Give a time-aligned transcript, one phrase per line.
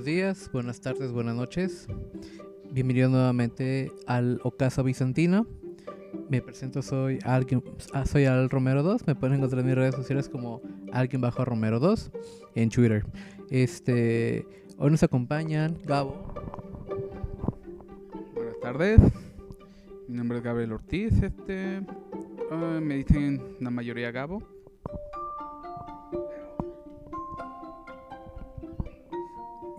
[0.00, 1.86] buenos días, buenas tardes, buenas noches.
[2.70, 5.46] Bienvenido nuevamente al Ocaso Bizantino.
[6.30, 9.06] Me presento, soy alguien, ah, soy Al Romero 2.
[9.06, 12.12] Me pueden encontrar en mis redes sociales como alguien bajo Romero 2
[12.54, 13.04] en Twitter.
[13.50, 14.46] Este,
[14.78, 16.32] hoy nos acompañan Gabo.
[18.34, 19.00] Buenas tardes.
[20.08, 21.12] Mi nombre es Gabriel Ortiz.
[21.22, 21.82] Este,
[22.50, 24.59] ah, me dicen la mayoría Gabo.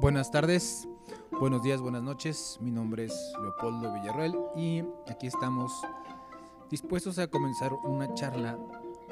[0.02, 0.88] Buenas tardes,
[1.40, 2.58] buenos días, buenas noches.
[2.60, 5.72] Mi nombre es Leopoldo Villarreal y aquí estamos
[6.72, 8.58] dispuestos a comenzar una charla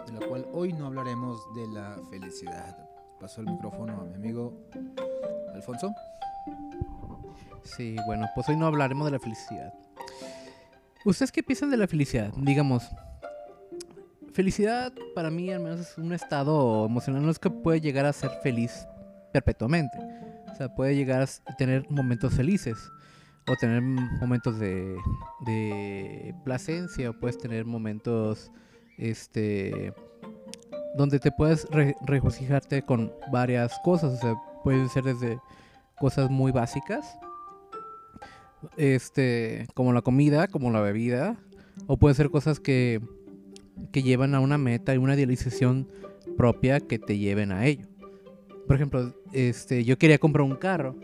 [0.07, 2.75] de la cual hoy no hablaremos de la felicidad.
[3.19, 4.51] Paso el micrófono a mi amigo
[5.53, 5.93] Alfonso.
[7.61, 9.71] Sí, bueno, pues hoy no hablaremos de la felicidad.
[11.05, 12.33] ¿Ustedes qué piensan de la felicidad?
[12.35, 12.89] Digamos,
[14.33, 18.11] felicidad para mí al menos es un estado emocional, no es que puede llegar a
[18.11, 18.87] ser feliz
[19.31, 19.99] perpetuamente
[20.55, 22.91] sea, puede llegar a tener momentos felices
[23.47, 24.95] o tener momentos de,
[25.45, 28.51] de placencia o puedes tener momentos
[28.97, 29.93] este
[30.95, 31.67] donde te puedes
[32.01, 35.39] regocijarte con varias cosas, o sea, pueden ser desde
[35.97, 37.17] cosas muy básicas,
[38.75, 41.37] este, como la comida, como la bebida,
[41.85, 43.01] o pueden ser cosas que,
[43.91, 45.87] que llevan a una meta y una idealización
[46.35, 47.88] propia que te lleven a ello
[48.69, 50.95] por ejemplo, este, yo quería comprar un carro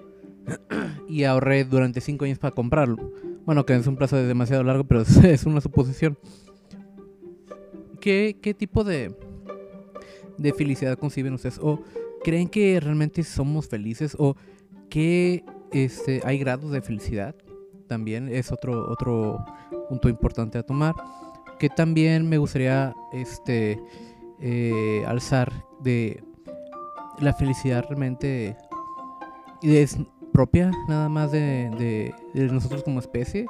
[1.09, 3.11] y ahorré durante cinco años para comprarlo.
[3.43, 6.15] Bueno, que es un plazo demasiado largo, pero es una suposición.
[7.99, 9.15] ¿Qué, qué tipo de,
[10.37, 11.57] de felicidad conciben ustedes?
[11.59, 11.81] ¿O
[12.23, 14.15] creen que realmente somos felices?
[14.19, 14.35] ¿O
[14.87, 17.33] que este, hay grados de felicidad?
[17.87, 19.43] También es otro, otro
[19.89, 20.93] punto importante a tomar.
[21.57, 23.81] Que también me gustaría este,
[24.39, 26.23] eh, alzar de
[27.19, 28.57] la felicidad realmente
[29.61, 29.97] es
[30.33, 33.47] propia nada más de, nosotros como especie.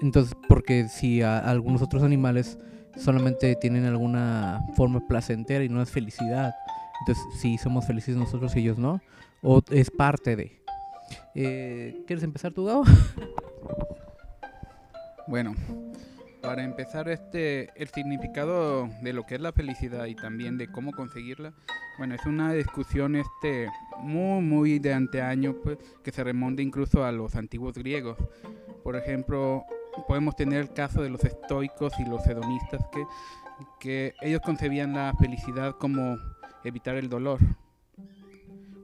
[0.00, 2.58] Entonces, porque si algunos otros animales
[2.96, 6.54] solamente tienen alguna forma placentera y no es felicidad,
[7.00, 9.00] entonces si somos felices nosotros y ellos no,
[9.42, 10.62] o es parte de.
[11.34, 12.84] Eh, ¿Quieres empezar tú, Gabo?
[15.28, 15.56] Bueno,
[16.40, 20.92] para empezar, este, el significado de lo que es la felicidad y también de cómo
[20.92, 21.52] conseguirla,
[21.98, 23.68] bueno, es una discusión este,
[23.98, 28.16] muy, muy de anteaño, pues, que se remonta incluso a los antiguos griegos.
[28.82, 29.64] Por ejemplo,
[30.06, 33.04] podemos tener el caso de los estoicos y los hedonistas, que,
[33.80, 36.16] que ellos concebían la felicidad como
[36.64, 37.40] evitar el dolor.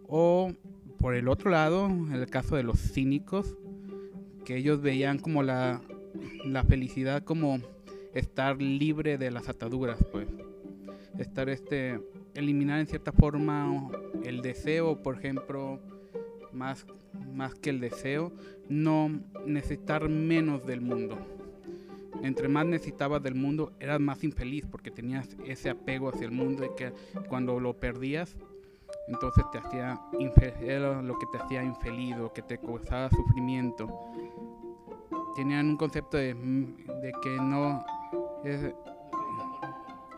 [0.06, 0.52] O,
[0.98, 3.56] por el otro lado, el caso de los cínicos,
[4.44, 5.80] que ellos veían como la
[6.44, 7.58] la felicidad como
[8.14, 10.28] estar libre de las ataduras, pues.
[11.18, 12.00] Estar este
[12.34, 13.90] eliminar en cierta forma
[14.24, 15.80] el deseo, por ejemplo,
[16.52, 16.86] más
[17.34, 18.32] más que el deseo,
[18.68, 19.10] no
[19.46, 21.18] necesitar menos del mundo.
[22.22, 26.64] Entre más necesitabas del mundo, eras más infeliz porque tenías ese apego hacia el mundo
[26.64, 26.92] y que
[27.28, 28.36] cuando lo perdías,
[29.08, 30.00] entonces te hacía
[30.60, 33.88] era lo que te hacía infeliz o que te causaba sufrimiento
[35.34, 37.84] tenían un concepto de, de que no
[38.44, 38.74] es,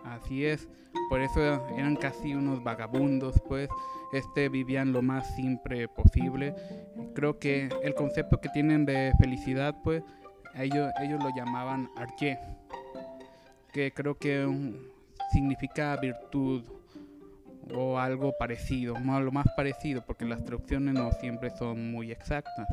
[0.04, 0.68] así es
[1.08, 1.40] por eso
[1.76, 3.68] eran casi unos vagabundos pues
[4.12, 6.54] este vivían lo más simple posible.
[7.14, 10.02] Creo que el concepto que tienen de felicidad pues
[10.54, 12.38] ellos ellos lo llamaban arché
[13.72, 14.46] que creo que
[15.32, 16.62] significa virtud
[17.74, 22.68] o algo parecido, lo más parecido, porque las traducciones no siempre son muy exactas.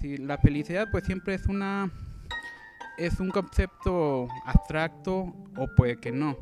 [0.00, 1.90] La felicidad pues siempre es una
[2.96, 6.36] es un concepto abstracto o puede que no.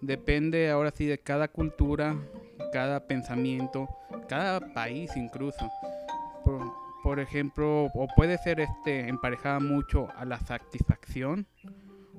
[0.00, 2.16] Depende ahora sí de cada cultura,
[2.72, 3.88] cada pensamiento,
[4.28, 5.68] cada país incluso.
[7.02, 11.46] Por, ejemplo, o puede ser este emparejada mucho a la satisfacción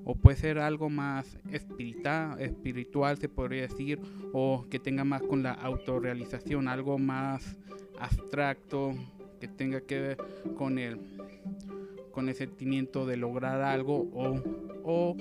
[0.05, 3.99] o puede ser algo más espiritual, espiritual se podría decir,
[4.33, 7.57] o que tenga más con la autorrealización, algo más
[7.99, 8.93] abstracto,
[9.39, 10.17] que tenga que ver
[10.57, 10.99] con el,
[12.19, 14.35] con el sentimiento de lograr algo o,
[14.83, 15.15] o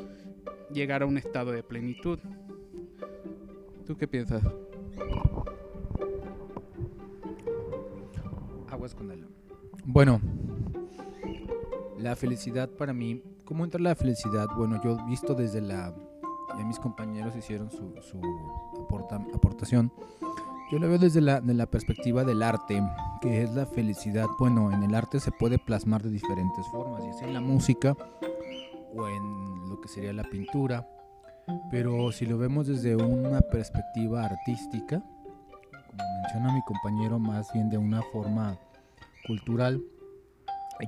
[0.72, 2.18] llegar a un estado de plenitud.
[3.86, 4.42] ¿Tú qué piensas?
[8.68, 9.24] Aguas con él.
[9.84, 10.20] Bueno,
[11.98, 14.48] la felicidad para mí, ¿cómo entra la felicidad?
[14.56, 15.94] Bueno, yo he visto desde la...
[16.58, 18.20] Ya mis compañeros hicieron su, su
[19.32, 19.92] aportación
[20.70, 22.82] yo lo veo desde la, perspectiva del arte,
[23.20, 24.26] que es la felicidad.
[24.38, 27.96] Bueno, en el arte se puede plasmar de diferentes formas, ya sea en la música
[28.94, 30.86] o en lo que sería la pintura.
[31.70, 35.02] Pero si lo vemos desde una perspectiva artística,
[35.86, 38.58] como menciona mi compañero, más bien de una forma
[39.26, 39.82] cultural.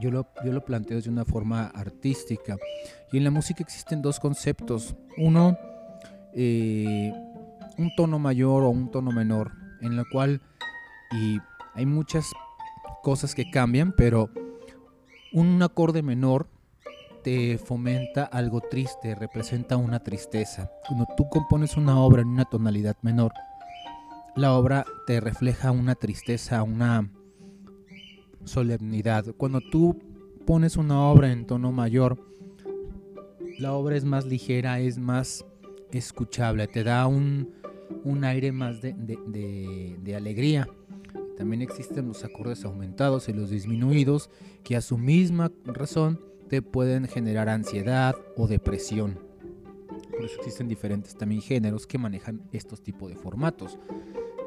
[0.00, 2.56] Yo lo, yo lo planteo desde una forma artística.
[3.12, 4.94] Y en la música existen dos conceptos.
[5.16, 5.56] Uno,
[6.32, 7.12] eh,
[7.76, 10.40] un tono mayor o un tono menor, en la cual
[11.12, 11.38] y
[11.74, 12.32] hay muchas
[13.02, 14.30] cosas que cambian, pero
[15.32, 16.48] un acorde menor
[17.22, 20.70] te fomenta algo triste, representa una tristeza.
[20.86, 23.32] Cuando tú compones una obra en una tonalidad menor,
[24.36, 27.10] la obra te refleja una tristeza, una
[28.44, 29.26] solemnidad.
[29.36, 29.98] Cuando tú
[30.46, 32.18] pones una obra en tono mayor,
[33.58, 35.44] la obra es más ligera, es más
[35.92, 37.52] escuchable, te da un,
[38.24, 40.68] aire más de, alegría.
[41.36, 44.30] También existen los acordes aumentados y los disminuidos
[44.62, 49.18] que a su misma razón te pueden generar ansiedad o depresión.
[50.10, 53.78] Por eso existen diferentes también géneros que manejan estos tipos de formatos.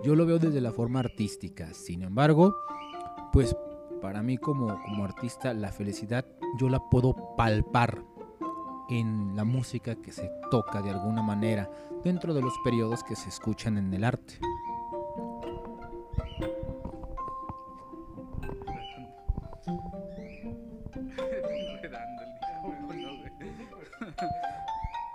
[0.03, 1.73] Yo lo veo desde la forma artística.
[1.73, 2.53] Sin embargo,
[3.31, 3.55] pues
[4.01, 4.69] para mí como
[5.03, 6.25] artista la felicidad
[6.59, 8.03] yo la puedo palpar
[8.99, 11.69] en la música que se toca de alguna manera
[12.03, 14.39] dentro de los periodos que se escuchan en el arte.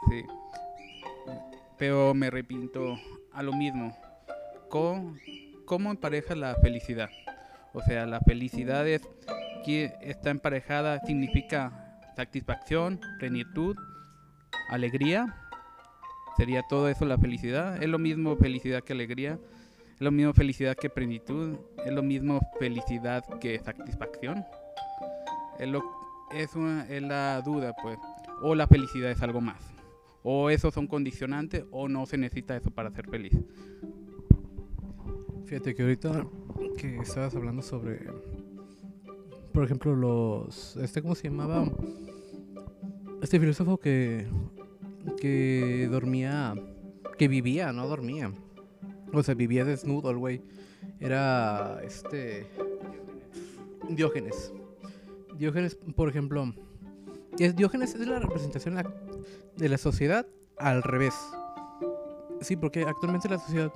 [0.08, 0.24] Sí.
[1.76, 2.96] Pero me repinto
[3.30, 3.94] a lo mismo.
[4.70, 5.18] ¿Cómo,
[5.66, 7.10] cómo empareja la felicidad?
[7.74, 9.02] O sea, la felicidad es
[9.66, 11.87] que está emparejada, significa
[12.18, 13.76] satisfacción, plenitud,
[14.70, 15.36] alegría.
[16.36, 17.80] ¿Sería todo eso la felicidad?
[17.80, 19.38] ¿Es lo mismo felicidad que alegría?
[19.94, 21.56] ¿Es lo mismo felicidad que plenitud?
[21.86, 24.44] ¿Es lo mismo felicidad que satisfacción?
[26.32, 27.98] Es, una, la duda, pues.
[28.42, 29.62] O la felicidad es algo más.
[30.24, 33.38] O esos son condicionantes o no se necesita eso para ser feliz.
[35.46, 36.26] Fíjate que ahorita
[36.78, 38.00] que estabas hablando sobre,
[39.58, 41.68] por ejemplo, los, este, ¿cómo se llamaba?
[43.20, 44.24] Este filósofo que,
[45.20, 46.54] que dormía,
[47.18, 48.32] que vivía, no dormía.
[49.12, 50.42] O sea, vivía desnudo el güey.
[51.00, 52.46] Era, este,
[53.88, 54.52] Diógenes.
[55.36, 56.54] Diógenes, por ejemplo,
[57.36, 58.76] es, Diógenes es la representación
[59.56, 60.24] de la sociedad
[60.56, 61.16] al revés.
[62.42, 63.72] Sí, porque actualmente la sociedad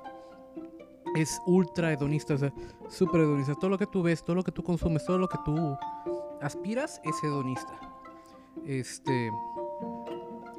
[1.15, 2.53] es ultra hedonista, o sea,
[2.89, 3.55] súper hedonista.
[3.55, 5.77] Todo lo que tú ves, todo lo que tú consumes, todo lo que tú
[6.41, 7.79] aspiras es hedonista.
[8.65, 9.31] Este.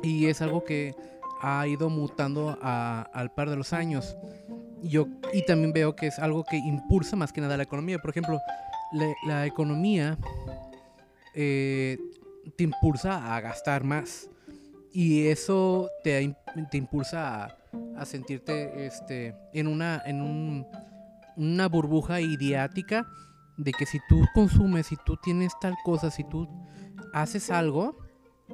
[0.03, 0.95] Y es algo que
[1.41, 4.17] ha ido mutando al par de los años.
[4.83, 7.99] Yo, y también veo que es algo que impulsa más que nada la economía.
[7.99, 8.39] Por ejemplo,
[9.27, 10.19] la, economía
[11.35, 11.99] eh,
[12.57, 14.29] te impulsa a gastar más.
[14.93, 16.37] Y eso te,
[16.71, 17.57] te impulsa a
[17.97, 20.67] a sentirte este, en, una, en un,
[21.37, 23.06] una burbuja idiática
[23.56, 26.49] de que si tú consumes, si tú tienes tal cosa, si tú
[27.12, 27.99] haces algo,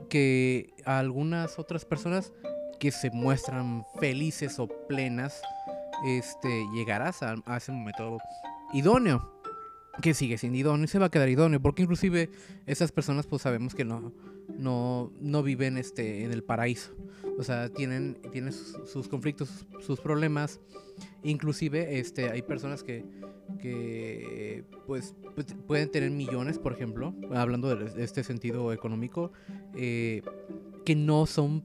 [0.08, 2.32] que a algunas otras personas
[2.78, 5.42] que se muestran felices o plenas,
[6.06, 8.18] este, llegarás a, a ese momento
[8.72, 9.39] idóneo
[10.02, 12.30] que sigue siendo idóneo y se va a quedar idóneo, porque inclusive
[12.66, 14.12] esas personas pues sabemos que no,
[14.58, 16.94] no, no viven este, en el paraíso,
[17.38, 20.60] o sea, tienen, tienen sus, conflictos, sus, problemas,
[21.22, 23.04] inclusive este, hay personas que,
[23.60, 29.32] que pues, pues, pueden tener millones, por ejemplo, hablando de este sentido económico,
[29.74, 30.22] eh,
[30.84, 31.64] que no son,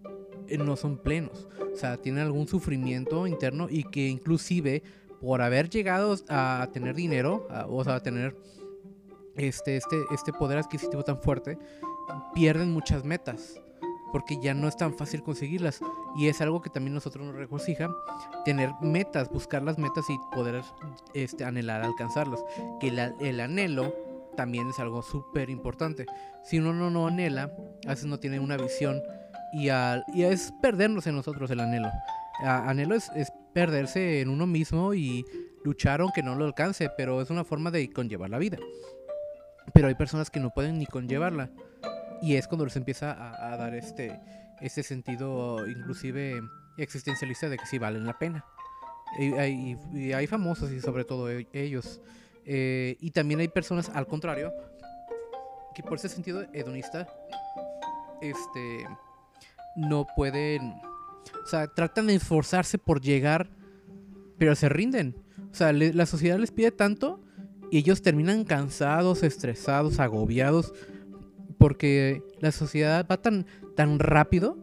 [0.59, 4.83] no son plenos, o sea, tienen algún sufrimiento interno y que inclusive
[5.25, 8.37] por haber llegado a tener dinero, o sea, a tener
[9.35, 11.57] este, este, este poder adquisitivo tan fuerte,
[12.35, 13.59] pierden muchas metas.
[14.11, 15.81] Porque ya no es tan fácil conseguirlas.
[16.15, 17.89] Y es algo que también nosotros nos regocija.
[18.45, 20.61] Tener metas, buscar las metas y poder
[21.13, 22.39] este, anhelar alcanzarlas.
[22.79, 23.93] Que el anhelo
[24.37, 26.05] también es algo súper importante.
[26.43, 27.51] Si uno no, no anhela,
[27.85, 29.01] a veces no tiene una visión.
[29.51, 29.69] Y,
[30.13, 31.89] y es perdernos en nosotros el anhelo.
[32.41, 35.25] anhelo es, es perderse en uno mismo y
[35.63, 38.57] luchar aunque no lo alcance, pero es una forma de conllevar la vida.
[39.73, 41.49] Pero hay personas que no pueden ni conllevarla
[42.21, 44.19] y es cuando les empieza a, dar este,
[44.59, 46.41] este sentido inclusive
[46.77, 48.43] existencialista de que sí valen la pena.
[49.17, 52.01] Y hay, famosos y sobre todo e, ellos.
[52.45, 54.53] Eh, y también hay personas al contrario
[55.73, 57.07] que por ese sentido hedonista
[58.21, 58.85] este
[59.77, 60.73] no pueden
[61.43, 63.49] o sea, tratan de esforzarse por llegar,
[64.37, 65.15] pero se rinden.
[65.51, 67.21] O sea, la sociedad les pide tanto
[67.71, 70.73] y ellos terminan cansados, estresados, agobiados,
[71.57, 74.57] porque la sociedad va tan, tan rápido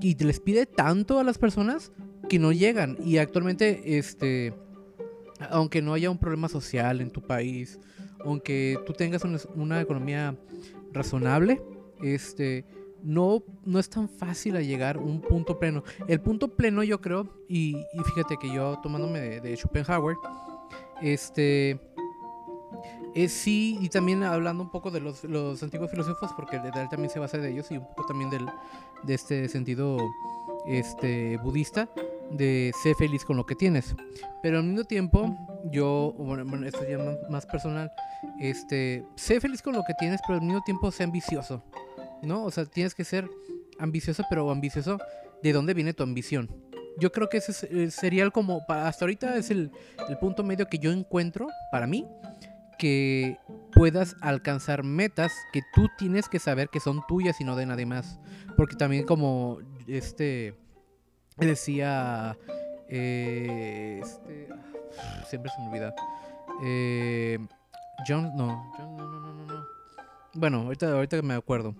[0.00, 1.92] y les pide tanto a las personas
[2.28, 2.96] que no llegan.
[3.04, 4.54] Y actualmente, este,
[5.50, 7.78] aunque no haya un problema social en tu país,
[8.20, 10.36] aunque tú tengas una, una economía
[10.92, 11.62] razonable,
[12.02, 12.64] este,
[13.06, 15.84] no, no es tan fácil llegar a un punto pleno.
[16.08, 20.16] El punto pleno yo creo, y, y fíjate que yo tomándome de, de Schopenhauer,
[21.00, 21.80] este,
[23.14, 26.88] es sí, y también hablando un poco de los, los antiguos filósofos, porque de él
[26.88, 28.46] también se basa de ellos, y un poco también del,
[29.04, 29.98] de este sentido
[30.66, 31.88] este, budista,
[32.32, 33.94] de ser feliz con lo que tienes.
[34.42, 35.32] Pero al mismo tiempo,
[35.70, 37.92] yo, bueno, bueno, esto ya más, más personal,
[38.40, 41.62] este, sé feliz con lo que tienes, pero al mismo tiempo sé ambicioso,
[42.22, 42.44] ¿no?
[42.44, 43.28] O sea, tienes que ser
[43.78, 44.98] ambicioso, pero ambicioso,
[45.42, 46.48] ¿de dónde viene tu ambición?
[46.98, 49.70] Yo creo que ese es- eh, sería el como, hasta ahorita es el,
[50.08, 52.06] el punto medio que yo encuentro para mí,
[52.78, 53.38] que
[53.72, 57.86] puedas alcanzar metas que tú tienes que saber que son tuyas y no de nadie
[57.86, 58.18] más.
[58.56, 60.54] Porque también como este
[61.36, 62.36] decía
[62.88, 64.48] eh, este,
[65.28, 65.94] siempre se me olvida.
[66.62, 67.38] Eh,
[68.06, 69.66] John, no, John, no, no, no, no, no.
[70.34, 71.74] Bueno, ahorita, ahorita me acuerdo.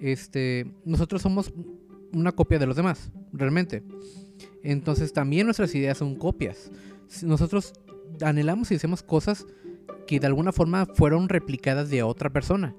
[0.00, 1.52] Este, nosotros somos
[2.12, 3.82] una copia de los demás, realmente.
[4.62, 6.70] Entonces también nuestras ideas son copias.
[7.22, 7.72] Nosotros
[8.22, 9.46] anhelamos y hacemos cosas
[10.06, 12.74] que de alguna forma fueron replicadas de otra persona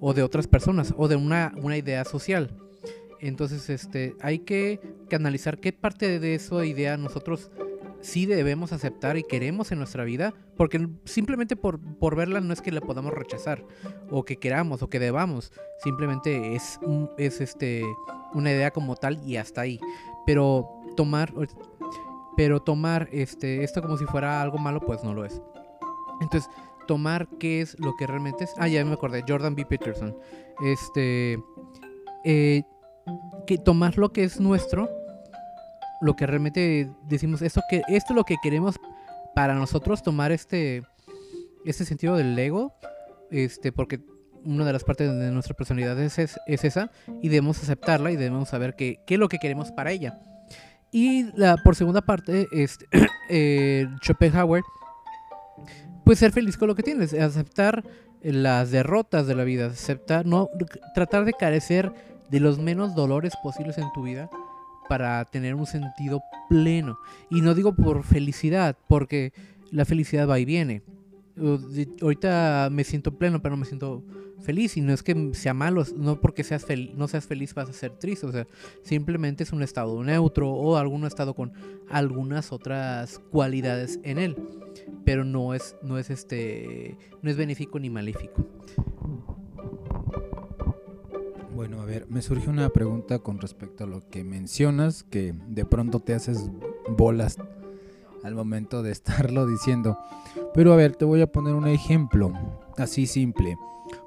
[0.00, 2.50] o de otras personas o de una, una idea social.
[3.20, 7.50] Entonces, este, hay que, que analizar qué parte de esa idea nosotros
[8.06, 12.60] sí debemos aceptar y queremos en nuestra vida, porque simplemente por, por verla no es
[12.62, 13.64] que la podamos rechazar,
[14.10, 17.82] o que queramos, o que debamos, simplemente es, un- es este,
[18.32, 19.80] una idea como tal y hasta ahí.
[20.26, 21.32] Pero tomar,
[22.36, 25.40] pero tomar este, esto como si fuera algo malo, pues no lo es.
[26.20, 26.50] Entonces,
[26.86, 28.54] tomar qué es lo que realmente es.
[28.58, 29.66] Ah, ya me acordé, Jordan B.
[29.66, 30.16] Peterson.
[30.64, 31.38] Este.
[32.24, 32.62] eh,
[33.46, 34.88] que tomar lo que es nuestro,
[36.00, 38.76] lo que realmente decimos, esto, que, esto es lo que queremos
[39.34, 40.82] para nosotros, tomar este,
[41.64, 42.74] este sentido del ego,
[43.30, 44.00] este, porque
[44.44, 46.90] una de las partes de nuestra personalidad es, es, es esa,
[47.22, 50.20] y debemos aceptarla y debemos saber qué, qué es lo que queremos para ella.
[50.92, 52.86] Y la, por segunda parte, este,
[53.28, 54.62] eh, Schopenhauer,
[56.04, 57.84] pues ser feliz con lo que tienes, aceptar
[58.22, 60.48] las derrotas de la vida, aceptar, no,
[60.94, 61.92] tratar de carecer
[62.30, 64.30] de los menos dolores posibles en tu vida
[64.88, 66.98] para tener un sentido pleno.
[67.30, 69.32] Y no digo por felicidad, porque
[69.70, 70.82] la felicidad va y viene.
[72.00, 74.02] Ahorita me siento pleno, pero no me siento
[74.40, 74.76] feliz.
[74.76, 77.72] Y no es que sea malo, no porque seas fel- no seas feliz vas a
[77.72, 78.26] ser triste.
[78.26, 78.46] O sea,
[78.82, 81.52] simplemente es un estado neutro o algún estado con
[81.90, 84.36] algunas otras cualidades en él.
[85.04, 88.46] Pero no es, no es este, no es benéfico ni maléfico.
[91.56, 95.64] Bueno, a ver, me surge una pregunta con respecto a lo que mencionas, que de
[95.64, 96.50] pronto te haces
[96.96, 97.38] bolas
[98.22, 99.98] al momento de estarlo diciendo.
[100.52, 102.30] Pero a ver, te voy a poner un ejemplo,
[102.76, 103.56] así simple.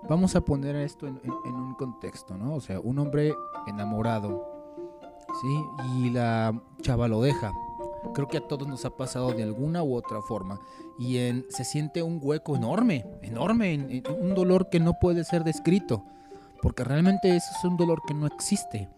[0.08, 2.54] Vamos a poner esto en, un contexto, ¿no?
[2.56, 3.34] O sea, un hombre
[3.66, 4.46] enamorado,
[5.42, 5.64] ¿sí?
[5.98, 7.52] Y la chava lo deja.
[8.14, 10.60] Creo que a todos nos ha pasado de alguna u otra forma.
[11.00, 15.24] Y en, se siente un hueco enorme, enorme, en- en- un dolor que no puede
[15.24, 16.04] ser descrito.
[16.62, 18.90] Porque realmente eso es un dolor que no existe.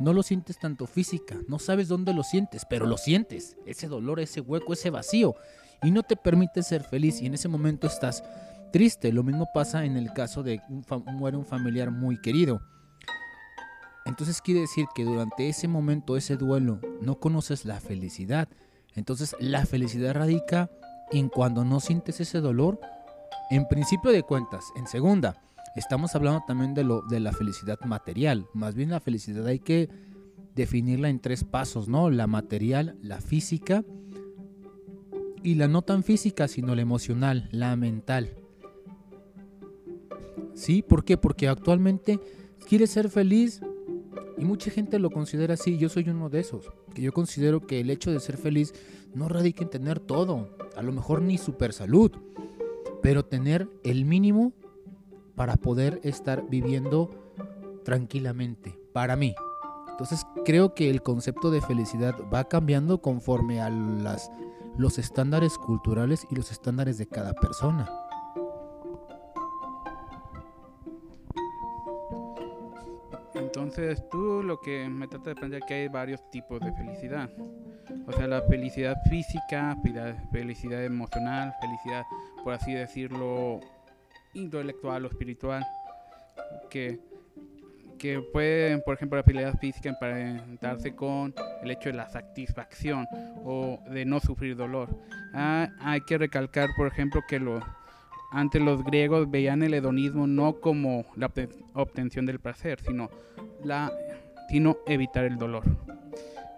[0.00, 3.56] No lo sientes tanto física, no sabes dónde lo sientes, pero lo sientes.
[3.66, 5.34] Ese dolor, ese hueco, ese vacío.
[5.82, 8.24] Y no te permite ser feliz y en ese momento estás
[8.72, 9.12] triste.
[9.12, 10.84] Lo mismo pasa en el caso de un
[11.18, 12.62] muere un familiar muy querido.
[14.04, 18.48] Entonces quiere decir que durante ese momento, ese duelo, no conoces la felicidad.
[18.94, 20.70] Entonces la felicidad radica
[21.12, 22.80] en cuando no sientes ese dolor.
[23.50, 25.36] En principio de cuentas, en segunda,
[25.76, 28.46] estamos hablando también de, lo, de la felicidad material.
[28.54, 29.88] Más bien la felicidad hay que
[30.54, 32.10] definirla en tres pasos, ¿no?
[32.10, 33.84] La material, la física
[35.42, 38.36] y la no tan física, sino la emocional, la mental.
[40.54, 40.82] ¿Sí?
[40.82, 41.16] ¿Por qué?
[41.16, 42.20] Porque actualmente
[42.68, 43.60] quieres ser feliz
[44.36, 45.78] y mucha gente lo considera así.
[45.78, 46.70] Yo soy uno de esos.
[46.94, 48.74] Que yo considero que el hecho de ser feliz
[49.14, 50.56] no radica en tener todo.
[50.76, 52.12] A lo mejor ni super salud.
[53.02, 54.52] Pero tener el mínimo
[55.34, 57.10] para poder estar viviendo
[57.84, 58.78] tranquilamente.
[58.92, 59.34] Para mí.
[59.90, 64.30] Entonces creo que el concepto de felicidad va cambiando conforme a las,
[64.76, 67.90] los estándares culturales y los estándares de cada persona.
[73.34, 77.30] Entonces tú lo que me trata de plantear que hay varios tipos de felicidad.
[78.06, 79.76] O sea, la felicidad física,
[80.32, 82.04] felicidad emocional, felicidad,
[82.42, 83.60] por así decirlo,
[84.34, 85.64] intelectual o espiritual.
[86.70, 86.98] Que,
[87.98, 93.06] que puede, por ejemplo, la felicidad física emparentarse con el hecho de la satisfacción
[93.44, 94.88] o de no sufrir dolor.
[95.34, 97.60] Ah, hay que recalcar, por ejemplo, que lo,
[98.32, 101.30] antes los griegos veían el hedonismo no como la
[101.74, 103.10] obtención del placer, sino,
[103.62, 103.92] la,
[104.48, 105.64] sino evitar el dolor.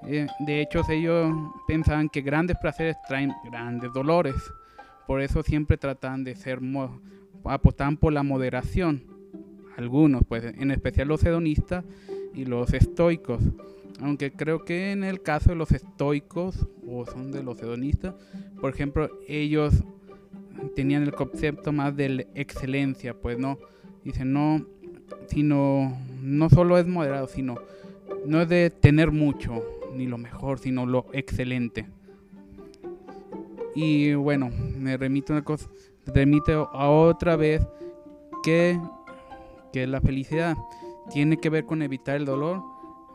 [0.07, 1.35] Eh, de hecho, ellos
[1.67, 4.37] pensaban que grandes placeres traen grandes dolores.
[5.07, 6.61] Por eso siempre tratan de ser,
[7.45, 9.05] apostaban por la moderación.
[9.77, 11.85] Algunos, pues en especial los hedonistas
[12.35, 13.43] y los estoicos.
[14.01, 18.15] Aunque creo que en el caso de los estoicos, o son de los hedonistas,
[18.61, 19.85] por ejemplo, ellos
[20.75, 23.59] tenían el concepto más de excelencia, pues no,
[24.05, 24.67] dicen no,
[25.29, 27.57] sino, no solo es moderado, sino,
[28.27, 29.63] no es de tener mucho,
[29.95, 31.87] ni lo mejor, sino lo excelente.
[33.75, 35.69] Y bueno, me remito una cosa,
[36.07, 37.67] remite a otra vez
[38.43, 38.79] que,
[39.73, 40.57] que la felicidad
[41.11, 42.63] tiene que ver con evitar el dolor,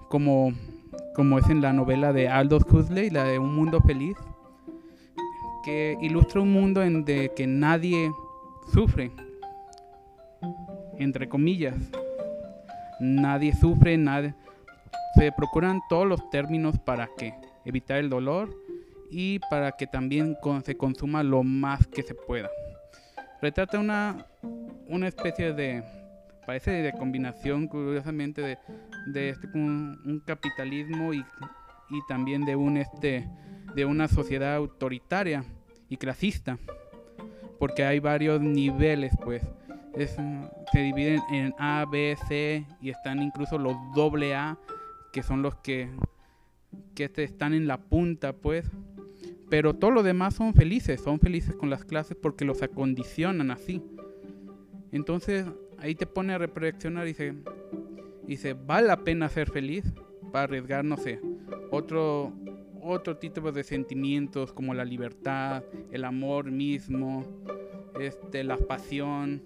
[0.10, 0.54] como,
[1.16, 4.18] como es en la novela de Aldous Huxley, la de Un Mundo Feliz,
[5.64, 8.12] que ilustra un mundo en de que nadie
[8.74, 9.12] sufre,
[10.98, 11.76] entre comillas.
[13.00, 14.34] Nadie sufre, nadie,
[15.16, 17.34] se procuran todos los términos para que
[17.66, 18.50] evitar el dolor
[19.10, 22.50] y para que también se consuma lo más que se pueda.
[23.42, 24.26] Retrata una,
[24.88, 25.84] una especie de,
[26.46, 28.58] parece de combinación curiosamente de,
[29.08, 31.20] de este, un, capitalismo y,
[31.90, 33.30] y, también de, un, este,
[33.76, 35.46] de una sociedad autoritaria
[35.88, 36.58] y clasista,
[37.60, 39.44] porque hay varios niveles pues.
[39.96, 44.58] se dividen en A, B, C y están incluso los doble A
[45.12, 45.90] que son los que,
[46.96, 48.70] que están en la punta, pues.
[49.50, 53.84] Pero todos los demás son felices, son felices con las clases porque los acondicionan así.
[54.92, 55.46] Entonces
[55.78, 57.34] ahí te pone a reflexionar y dice,
[58.26, 59.84] dice, ¿vale la pena ser feliz?
[60.32, 61.20] Para arriesgar, no sé,
[61.72, 62.34] otro,
[62.82, 67.26] otro tipo de sentimientos como la libertad, el amor mismo,
[68.00, 69.42] este, la pasión,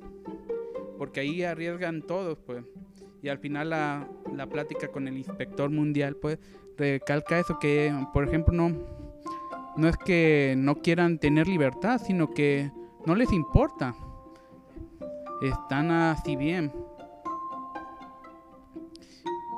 [0.97, 2.65] porque ahí arriesgan todos, pues
[3.23, 6.37] y al final la, la plática con el inspector mundial pues
[6.77, 9.02] recalca eso que por ejemplo no
[9.75, 12.71] no es que no quieran tener libertad sino que
[13.05, 13.95] no les importa.
[15.41, 16.71] Están así bien.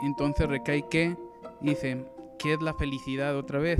[0.03, 1.15] Entonces recae que
[1.61, 2.05] dice
[2.39, 3.79] qué es la felicidad otra vez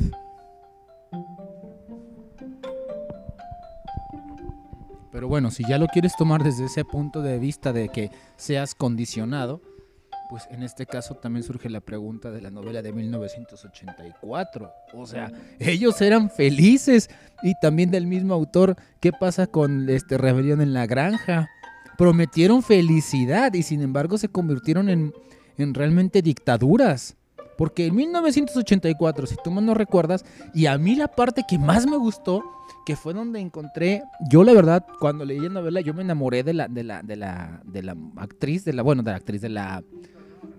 [5.15, 8.76] Pero bueno, si ya lo quieres tomar desde ese punto de vista de que seas
[8.76, 9.62] condicionado,
[10.30, 14.72] pues en este caso también surge la pregunta de la novela de 1984.
[14.94, 17.10] O sea, ellos eran felices
[17.44, 21.50] y también del mismo autor, ¿qué pasa con este Rebelión en la Granja?
[21.98, 25.14] Prometieron felicidad y sin embargo se convirtieron en,
[25.58, 27.16] en realmente dictaduras.
[27.58, 31.96] Porque en 1984, si tú no recuerdas, y a mí la parte que más me
[31.96, 32.44] gustó,
[32.86, 36.54] que fue donde encontré, yo la verdad, cuando leí la novela, yo me enamoré de
[36.54, 39.50] la, de la, de la, de la actriz, de la, bueno, de la actriz, de
[39.50, 39.84] la,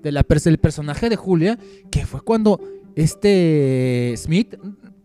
[0.03, 1.59] de la, del personaje de Julia,
[1.91, 2.61] que fue cuando
[2.95, 4.57] este Smith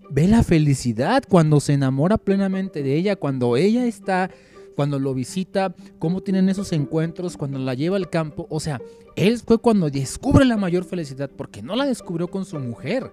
[0.10, 4.30] ve la felicidad, cuando se enamora plenamente de ella, cuando ella está,
[4.76, 8.48] cuando lo visita, cómo tienen esos encuentros, cuando la lleva al campo.
[8.50, 8.82] O sea,
[9.16, 13.12] él fue cuando descubre la mayor felicidad, porque no la descubrió con su mujer.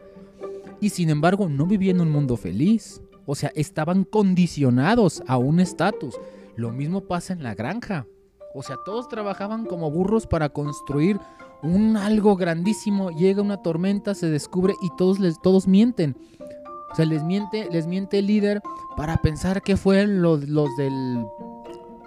[0.81, 3.01] Y sin embargo, no vivía en un mundo feliz.
[3.27, 6.15] O sea, estaban condicionados a un estatus.
[6.57, 8.07] Lo mismo pasa en la granja.
[8.55, 11.21] O sea, todos trabajaban como burros para construir
[11.63, 16.17] un algo grandísimo, llega una tormenta, se descubre y todos les todos mienten.
[16.91, 18.63] O sea, les miente, les miente el líder
[18.97, 21.25] para pensar que fueron los, los del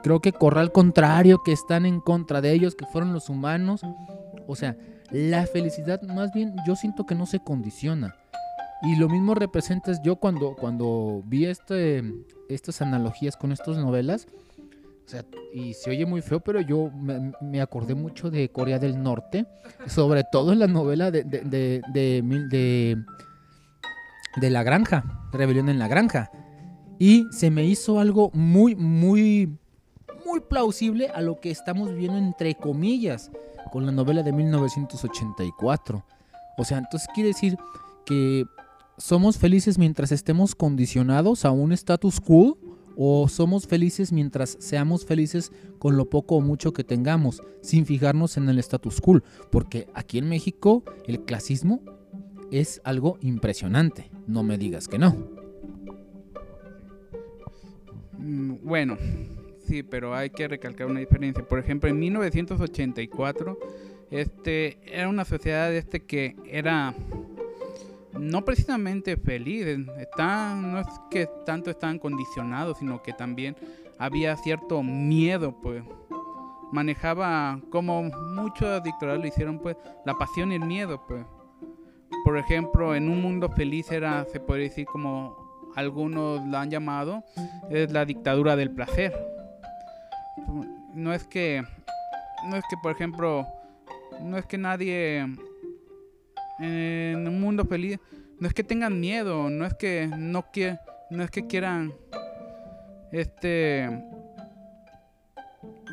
[0.02, 3.82] creo que corral contrario que están en contra de ellos, que fueron los humanos.
[4.48, 4.76] O sea,
[5.12, 8.16] la felicidad más bien yo siento que no se condiciona.
[8.84, 12.04] Y lo mismo representas yo cuando, cuando vi este,
[12.50, 14.28] estas analogías con estas novelas
[15.10, 16.90] sea, y se oye muy feo, pero yo
[17.42, 19.46] me, acordé mucho de Corea del Norte,
[19.88, 22.98] sobre todo en la novela de, de, de,
[24.38, 26.32] de, La Granja, Rebelión en la Granja.
[27.00, 29.58] Y se me hizo algo muy, muy,
[30.26, 33.32] muy plausible a lo que estamos viendo entre comillas
[33.72, 36.06] con la novela de 1984.
[36.58, 37.58] O sea, entonces quiere decir
[38.06, 38.46] que
[38.98, 42.58] somos felices mientras estemos condicionados a un status quo
[43.04, 48.38] o somos felices mientras seamos felices con lo poco o mucho que tengamos, sin fijarnos
[48.38, 51.82] en el status quo, porque aquí en México el clasismo
[52.52, 55.18] es algo impresionante, no me digas que no.
[58.20, 59.00] Mm, bueno,
[59.66, 61.44] sí, pero hay que recalcar una diferencia.
[61.44, 63.58] Por ejemplo, en 1984
[64.12, 66.94] este, era una sociedad este que era
[68.13, 69.65] no precisamente feliz,
[69.97, 73.56] está, no es que tanto estaban condicionados, sino que también
[73.97, 75.84] había cierto miedo, pues
[76.71, 81.26] manejaba como muchos dictadores lo hicieron, pues la pasión y el miedo, pues.
[82.24, 85.36] Por ejemplo, en un mundo feliz era, se puede decir como
[85.76, 87.24] algunos lo han llamado,
[87.69, 89.13] es la dictadura del placer.
[90.93, 91.63] No es que,
[92.50, 93.47] no es que, por ejemplo,
[94.21, 95.26] no es que nadie
[96.60, 98.00] en un mundo feliz,
[98.40, 100.78] no es que tengan miedo, no es que no que,
[101.10, 101.94] no es que quieran,
[103.12, 103.86] este,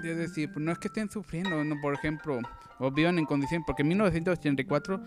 [0.04, 2.38] es decir, no es que estén sufriendo, no, por ejemplo,
[2.78, 5.00] o vivan en condiciones, porque en 1984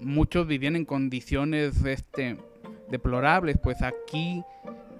[0.00, 2.36] muchos vivían en condiciones, este,
[2.90, 4.42] deplorables, pues aquí,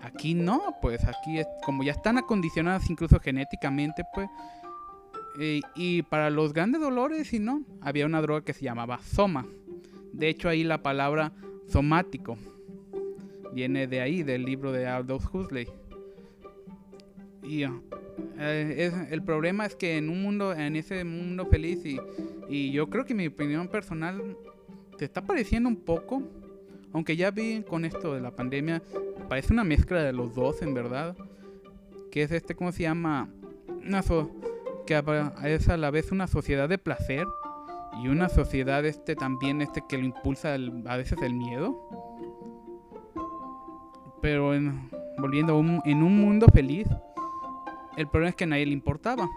[0.00, 4.28] aquí no, pues aquí como ya están acondicionadas incluso genéticamente, pues,
[5.74, 9.46] y para los grandes dolores, y no, había una droga que se llamaba Soma.
[10.12, 11.32] De hecho, ahí la palabra
[11.66, 12.36] somático
[13.52, 15.68] viene de ahí, del libro de Aldous Huxley.
[17.42, 17.64] Y
[18.38, 21.98] eh, el problema es que en un mundo, en ese mundo feliz, y,
[22.48, 24.36] y yo creo que mi opinión personal
[24.96, 26.22] te está pareciendo un poco
[26.92, 28.82] aunque ya vi con esto de la pandemia,
[29.28, 31.16] parece una mezcla de los dos, en verdad.
[32.10, 33.30] Que es este, ¿cómo se llama?
[33.68, 34.02] Una
[34.86, 35.02] que
[35.44, 37.26] es a la vez una sociedad de placer
[38.00, 41.76] y una sociedad este también este que lo impulsa a veces el miedo.
[44.20, 44.52] Pero
[45.18, 46.86] volviendo en un mundo feliz,
[47.96, 49.28] el problema es que a nadie le importaba.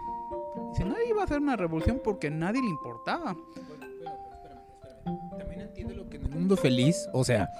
[0.76, 3.36] Si nadie iba a hacer una revolución porque a nadie le importaba
[6.36, 7.50] mundo feliz, o sea,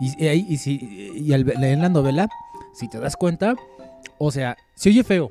[0.00, 2.28] y, y, si, y al leer la novela,
[2.74, 3.54] si te das cuenta,
[4.18, 5.30] o sea, se oye feo,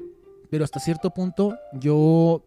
[0.49, 2.43] pero hasta cierto punto yo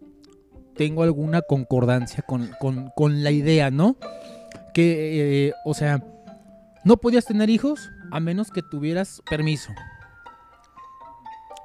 [0.77, 2.51] tengo alguna concordancia con,
[2.95, 3.97] con, la idea, ¿no?
[4.75, 6.05] Que, eh, o sea,
[6.85, 9.73] no podías tener hijos a menos que tuvieras permiso.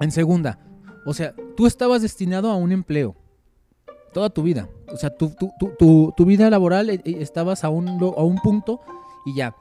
[0.00, 0.58] En segunda,
[1.06, 3.16] o sea, tú estabas destinado a un empleo
[4.12, 4.68] toda tu vida.
[4.92, 8.38] O sea, tu, tu, tu, tu vida laboral eh, eh, estabas a un, a un
[8.38, 8.80] punto
[9.26, 9.54] y ya.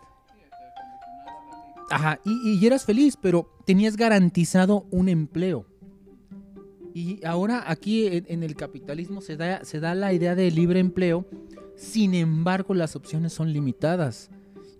[1.89, 5.65] Ajá, y, y, eras feliz, pero tenías garantizado un empleo.
[6.93, 11.25] Y ahora aquí en, el capitalismo se da, se da la idea de libre empleo,
[11.75, 14.29] sin embargo las opciones son limitadas.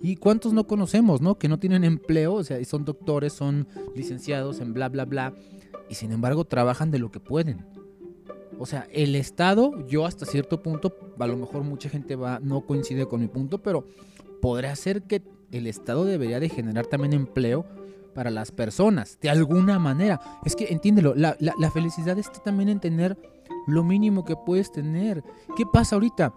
[0.02, 1.38] ¿Y cuántos no conocemos, no?
[1.38, 5.34] Que no tienen empleo, o sea, son doctores, son licenciados en bla, bla, bla,
[5.90, 7.66] y sin embargo trabajan de lo que pueden.
[8.58, 12.62] O sea, el Estado, yo hasta cierto punto, a lo mejor mucha gente va, no
[12.62, 13.86] coincide con mi punto, pero
[14.42, 15.22] podría ser que
[15.52, 17.66] el Estado debería de generar también empleo
[18.14, 20.20] para las personas, de alguna manera.
[20.46, 21.36] Es que entiéndelo, la,
[21.72, 23.18] felicidad está también en tener
[23.68, 25.24] lo mínimo que puedes tener.
[25.56, 26.34] ¿Qué pasa ahorita?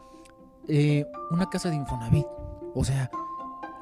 [0.68, 2.26] Eh, una casa de Infonavit.
[2.74, 3.10] O sea,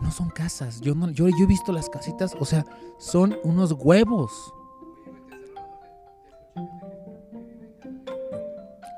[0.00, 0.80] no son casas.
[0.80, 2.64] Yo, no, yo, yo he visto las casitas, o sea,
[2.98, 4.52] son unos huevos.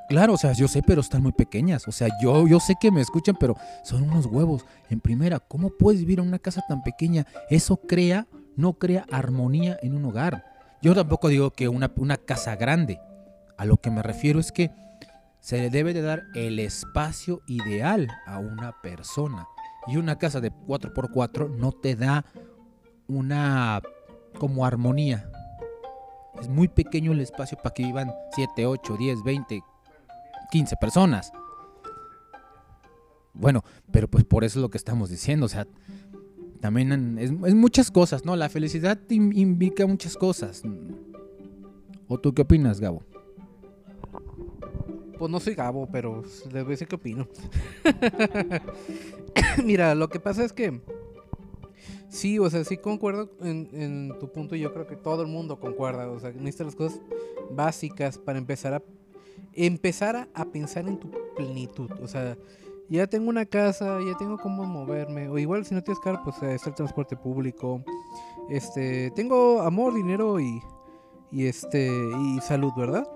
[0.09, 1.89] Claro, o sea, yo sé, pero están muy pequeñas.
[1.89, 4.65] O sea, yo, yo sé que me escuchan, pero son unos huevos.
[4.91, 7.27] En primera, ¿cómo puedes vivir en una casa tan pequeña?
[7.51, 8.27] Eso crea,
[8.57, 10.45] no crea armonía en un hogar.
[10.83, 13.01] Yo tampoco digo que una, una casa grande.
[13.57, 14.71] A lo que me refiero es que
[15.41, 19.47] se le debe de dar el espacio ideal a una persona.
[19.87, 22.25] Y una casa de 4x4 no te da
[23.07, 23.83] una
[24.39, 25.31] como armonía.
[26.41, 29.63] Es muy pequeño el espacio para que vivan 7, 8, 10, 20,
[30.51, 31.33] 15 personas.
[33.35, 35.67] Bueno, pero pues por eso es lo que estamos diciendo, o sea,
[36.65, 38.37] también es, muchas cosas, ¿no?
[38.37, 40.63] La felicidad indica muchas cosas.
[42.09, 43.03] ¿O tú qué opinas, Gabo?
[45.19, 47.29] Pues no soy Gabo, pero debo decir que opino.
[49.63, 50.81] Mira, lo que pasa es que
[52.09, 55.61] sí, o sea, sí concuerdo en, tu punto y yo creo que todo el mundo
[55.61, 56.09] concuerda.
[56.09, 57.01] O sea, necesitas las cosas
[57.51, 58.83] básicas para empezar a
[59.53, 61.91] empezar a, pensar en tu plenitud.
[62.01, 62.39] O sea,
[62.89, 65.29] ya tengo una casa, ya tengo cómo moverme.
[65.29, 67.83] O igual si no tienes carro, pues es el transporte público.
[68.49, 70.63] Este, tengo amor, dinero y,
[71.31, 73.07] y este y salud, ¿verdad?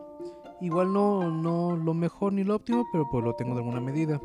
[0.61, 4.21] Igual no, no lo mejor ni lo óptimo, pero pues lo tengo de alguna medida.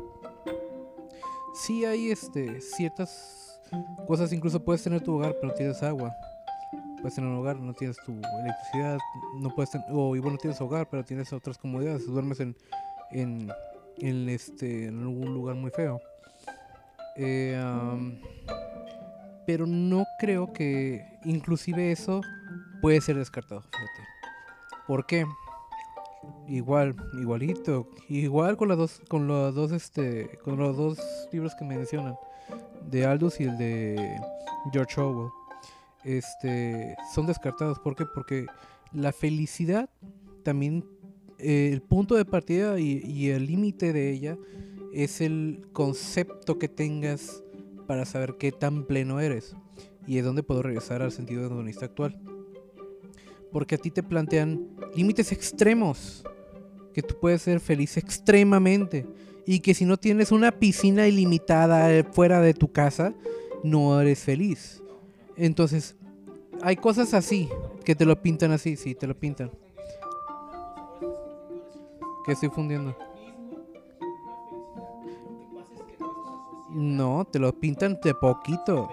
[1.54, 3.60] Sí hay este ciertas
[4.06, 6.14] cosas, incluso puedes tener tu hogar, pero no tienes agua
[7.04, 8.98] puedes tener un hogar, no tienes tu electricidad,
[9.38, 12.56] no puedes tener, o igual no tienes hogar, pero tienes otras comodidades, duermes en,
[13.10, 13.52] en,
[13.98, 16.00] en este, en algún lugar muy feo.
[17.16, 17.60] Eh,
[19.46, 22.20] pero no creo que inclusive eso
[22.80, 24.08] puede ser descartado, fíjate.
[24.86, 25.26] ¿Por qué?
[26.48, 27.88] Igual, igualito.
[28.08, 30.98] Igual con las dos, con los dos, este, con los dos
[31.32, 32.16] libros que mencionan,
[32.90, 34.20] de Aldous y el de
[34.72, 35.30] George Orwell.
[36.04, 37.78] Este, son descartados.
[37.78, 38.04] ¿Por qué?
[38.06, 38.46] Porque
[38.92, 39.88] la felicidad
[40.42, 40.84] también,
[41.44, 44.38] eh, el punto de partida y, el límite de ella
[44.94, 47.42] es el concepto que tengas
[47.86, 49.54] para saber qué tan pleno eres
[50.06, 52.18] y es donde puedo regresar al sentido hedonista actual.
[53.52, 56.24] Porque a ti te plantean límites extremos,
[56.94, 59.06] que tú puedes ser feliz extremadamente
[59.46, 63.14] y que si no tienes una piscina ilimitada eh, fuera de tu casa,
[63.62, 64.82] no eres feliz.
[65.36, 65.94] Entonces,
[66.62, 67.50] hay cosas así,
[67.84, 69.50] que te lo pintan así, sí, te lo pintan.
[72.24, 72.96] ¿Qué estoy fundiendo?
[76.70, 78.88] No, te lo pintan de poquito.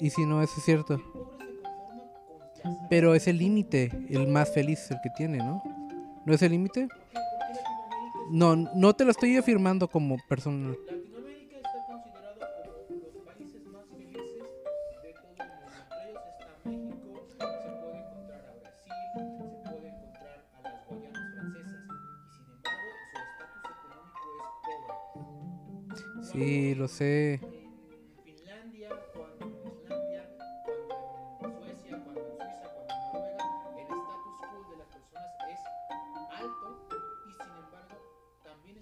[0.00, 1.00] Y si no, eso es cierto.
[2.90, 5.62] Pero es el límite, el más feliz el que tiene, ¿no?
[6.26, 6.88] ¿No es el límite?
[8.30, 10.74] No, no te lo estoy afirmando como persona.
[26.34, 27.40] Los países
[38.42, 38.76] también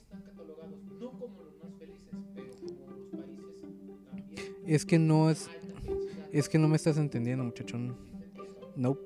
[4.66, 5.48] Es que no es...
[6.32, 7.96] Es que no me estás entendiendo, muchachón.
[8.76, 8.96] No,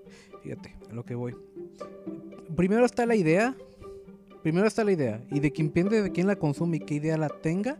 [0.42, 1.34] fíjate, a lo que voy.
[2.54, 3.56] Primero está la idea.
[4.42, 5.24] Primero está la idea.
[5.30, 7.78] Y de quien depende de quién la consume y qué idea la tenga.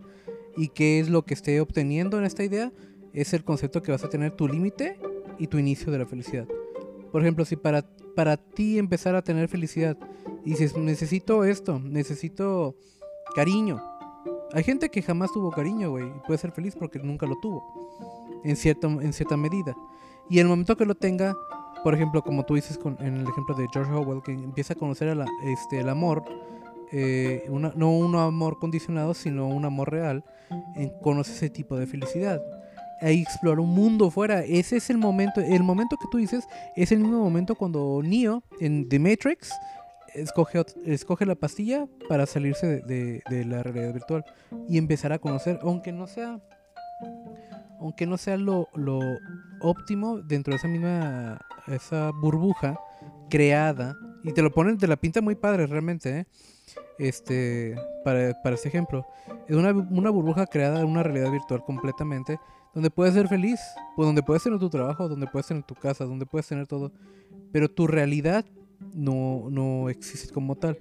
[0.56, 2.72] Y qué es lo que esté obteniendo en esta idea.
[3.12, 4.98] Es el concepto que vas a tener tu límite
[5.38, 6.46] y tu inicio de la felicidad.
[7.12, 7.84] Por ejemplo, si para,
[8.16, 9.96] para ti empezar a tener felicidad
[10.44, 12.76] dices, necesito esto, necesito
[13.34, 13.80] cariño.
[14.52, 16.06] Hay gente que jamás tuvo cariño, güey.
[16.06, 17.62] Y puede ser feliz porque nunca lo tuvo.
[18.44, 19.74] En cierta, en cierta medida.
[20.28, 21.34] Y el momento que lo tenga,
[21.82, 24.76] por ejemplo, como tú dices con, en el ejemplo de George Orwell, que empieza a
[24.76, 26.22] conocer a la- este, el amor,
[26.92, 30.24] eh, no un amor condicionado, sino un amor real,
[30.76, 32.40] en- conoce ese tipo de felicidad.
[33.00, 34.44] Ahí explora un mundo fuera.
[34.44, 36.44] Ese es el momento, el momento que tú dices,
[36.76, 39.50] es el mismo momento cuando Neo en The Matrix
[40.14, 44.24] escoge, escoge la pastilla para salirse de la realidad virtual
[44.68, 46.40] y empezar a conocer, aunque no sea
[47.80, 49.00] aunque no sea lo, lo
[49.60, 52.78] óptimo dentro de esa misma esa burbuja
[53.28, 56.26] creada y te lo ponen te la pinta muy padre realmente ¿eh?
[56.98, 59.06] este para, para este ejemplo
[59.46, 62.38] es una, una burbuja creada en una realidad virtual completamente
[62.72, 63.60] donde puedes ser feliz
[63.94, 66.90] pues donde puedes tener tu trabajo donde puedes tener tu casa donde puedes tener todo
[67.52, 68.44] pero tu realidad
[68.94, 70.78] no no existe como tal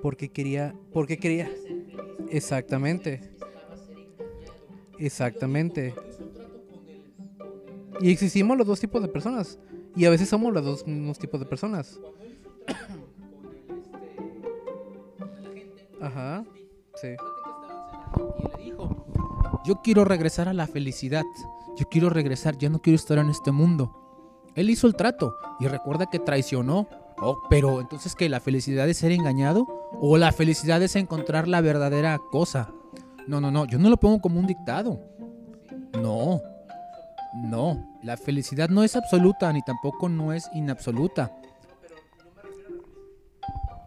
[0.00, 1.50] porque quería porque quería
[2.30, 3.31] exactamente
[4.98, 5.94] el
[8.00, 9.58] Y existimos los dos tipos de personas.
[9.94, 11.98] Y a veces somos los dos mismos tipos de personas.
[16.00, 16.44] Ajá.
[17.00, 17.08] Sí.
[18.38, 19.06] y le dijo,
[19.64, 21.22] yo quiero regresar a la felicidad.
[21.76, 23.98] Yo quiero regresar, ya no quiero estar en este mundo.
[24.54, 26.88] Él hizo el trato y recuerda que traicionó.
[27.18, 31.60] Oh, pero entonces que la felicidad es ser engañado o la felicidad es encontrar la
[31.60, 32.72] verdadera cosa.
[33.26, 35.00] No, no, no, yo no lo pongo como un dictado.
[36.00, 36.40] No.
[37.34, 41.32] No, la felicidad no es absoluta ni tampoco no es inabsoluta.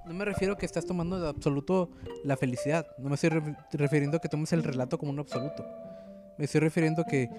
[0.05, 1.89] No me refiero a que estás tomando de absoluto
[2.23, 2.85] la felicidad.
[2.99, 5.65] No me estoy ref- refiriendo a que tomes el relato como un absoluto.
[6.37, 7.29] Me estoy refiriendo a que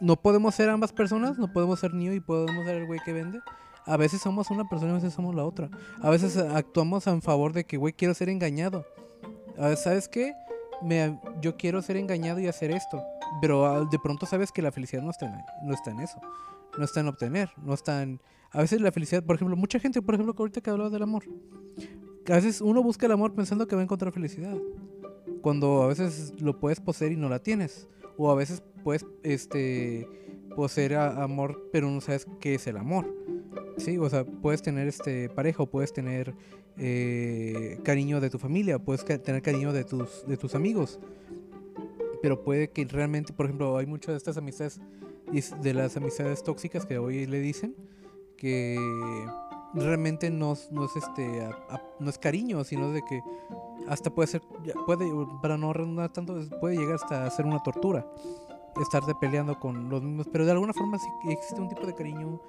[0.00, 1.38] no podemos ser ambas personas.
[1.38, 3.40] No podemos ser Neo y podemos ser el güey que vende.
[3.86, 5.70] A veces somos una persona y a veces somos la otra.
[6.02, 8.84] A veces actuamos en favor de que, güey, quiero ser engañado.
[9.58, 10.34] A veces, ¿sabes qué?
[10.82, 13.02] Me, yo quiero ser engañado y hacer esto.
[13.40, 15.34] Pero ah, de pronto sabes que la felicidad no está, en,
[15.66, 16.20] no está en eso.
[16.78, 17.50] No está en obtener.
[17.56, 18.20] No está en...
[18.52, 21.02] A veces la felicidad, por ejemplo, mucha gente, por ejemplo, que ahorita que hablaba del
[21.02, 21.24] amor.
[22.28, 24.56] a veces uno busca el amor pensando que va a encontrar felicidad.
[25.42, 27.88] Cuando a veces lo puedes poseer y no la tienes.
[28.16, 30.08] O a veces puedes este
[30.54, 33.06] poseer amor, pero no sabes qué es el amor.
[33.76, 36.34] Sí, o sea, puedes tener este pareja o puedes tener
[36.78, 40.98] eh, cariño de tu familia, puedes tener cariño de tus, de tus amigos.
[42.22, 44.80] Pero puede que realmente, por ejemplo, hay muchas de estas amistades,
[45.62, 47.74] de las amistades tóxicas que hoy le dicen,
[48.36, 48.78] que
[49.74, 51.48] realmente no, no es este
[52.00, 53.20] no es cariño, sino de que
[53.88, 54.42] hasta puede ser
[54.86, 55.06] puede
[55.42, 58.06] para no redundar tanto puede llegar hasta a ser una tortura
[58.80, 62.40] estarte peleando con los mismos, pero de alguna forma sí existe un tipo de cariño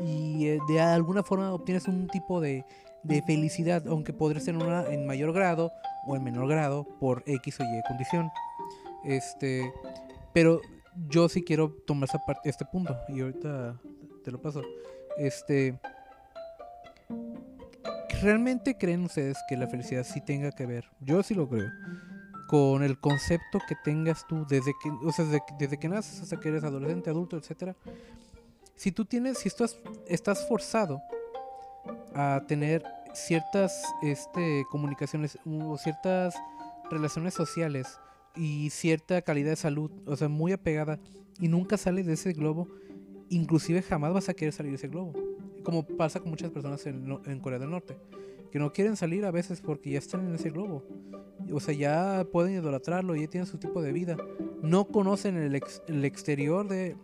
[0.00, 2.64] y eh, de alguna forma obtienes un tipo de,
[3.02, 5.70] de felicidad, aunque podría ser una en mayor grado
[6.06, 8.30] o en menor grado por X o Y condición.
[9.04, 9.72] Este,
[10.32, 10.60] pero
[11.08, 13.80] yo sí quiero tomar esa parte, este punto y ahorita
[14.24, 14.62] te lo paso.
[15.18, 15.78] Este,
[18.22, 20.84] ¿realmente creen ustedes que la felicidad sí tenga que ver?
[21.00, 21.70] Yo sí lo creo.
[22.54, 26.38] Con el concepto que tengas tú desde que, o sea, desde, desde que naces hasta
[26.38, 27.74] que eres adolescente, adulto, etcétera.
[28.76, 31.02] Si tú tienes, si estás, estás forzado
[32.14, 36.36] a tener ciertas este, comunicaciones o ciertas
[36.92, 37.98] relaciones sociales
[38.36, 41.00] y cierta calidad de salud, o sea, muy apegada
[41.40, 42.68] y nunca sales de ese globo,
[43.30, 45.12] inclusive jamás vas a querer salir de ese globo.
[45.64, 47.96] Como pasa con muchas personas en, en Corea del Norte,
[48.50, 50.82] que no quieren salir a veces porque ya están en ese globo.
[51.52, 54.16] O sea, ya pueden idolatrarlo, ya tienen su tipo de vida.
[54.62, 56.96] No conocen el, ex- el exterior de...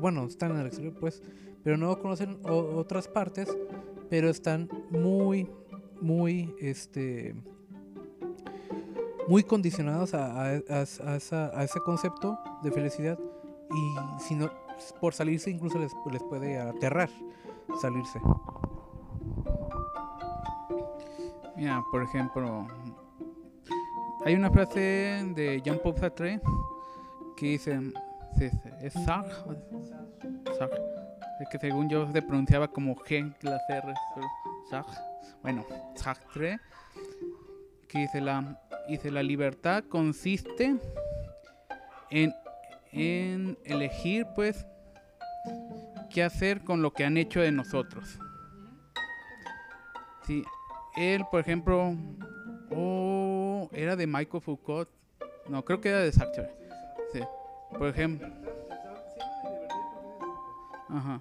[0.00, 1.22] bueno, están en el exterior pues,
[1.62, 3.54] pero no conocen otras partes,
[4.08, 5.48] pero están muy,
[6.00, 7.34] muy, este...
[9.28, 13.18] Muy condicionados a, a- a- a ese concepto de felicidad
[13.74, 14.48] y si no,
[15.00, 17.10] por salirse incluso les, les puede aterrar
[17.80, 18.20] salirse.
[21.56, 22.66] Mira, por ejemplo,
[24.24, 26.40] hay una frase de Jean-Paul Sartre
[27.36, 27.80] que dice,
[28.82, 29.46] es Sartre,
[31.40, 33.94] es que según yo se pronunciaba como G, las R,
[34.68, 35.00] Sartre,
[35.42, 35.64] bueno,
[35.94, 36.58] Sartre,
[37.88, 40.76] que dice la, dice la libertad consiste
[42.10, 42.34] en,
[42.92, 44.66] en elegir, pues,
[46.10, 48.18] qué hacer con lo que han hecho de nosotros.
[50.26, 50.44] Sí,
[50.96, 51.94] él, por ejemplo,
[52.70, 54.88] oh, era de Michael Foucault.
[55.48, 56.50] No, creo que era de Sartre.
[57.12, 57.20] Sí.
[57.78, 58.28] Por ejemplo.
[60.88, 61.20] Ajá.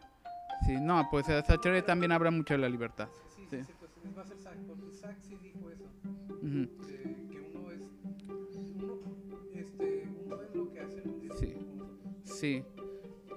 [0.65, 3.07] Sí, no, pues Sartre también habla mucho de la libertad.
[3.35, 3.45] Sí.
[3.79, 5.85] pues va a ser porque sí dijo eso,
[7.31, 7.81] que uno es,
[8.75, 8.99] uno,
[9.53, 11.03] este, uno es lo que hace.
[11.37, 11.55] Sí.
[12.23, 12.63] Sí.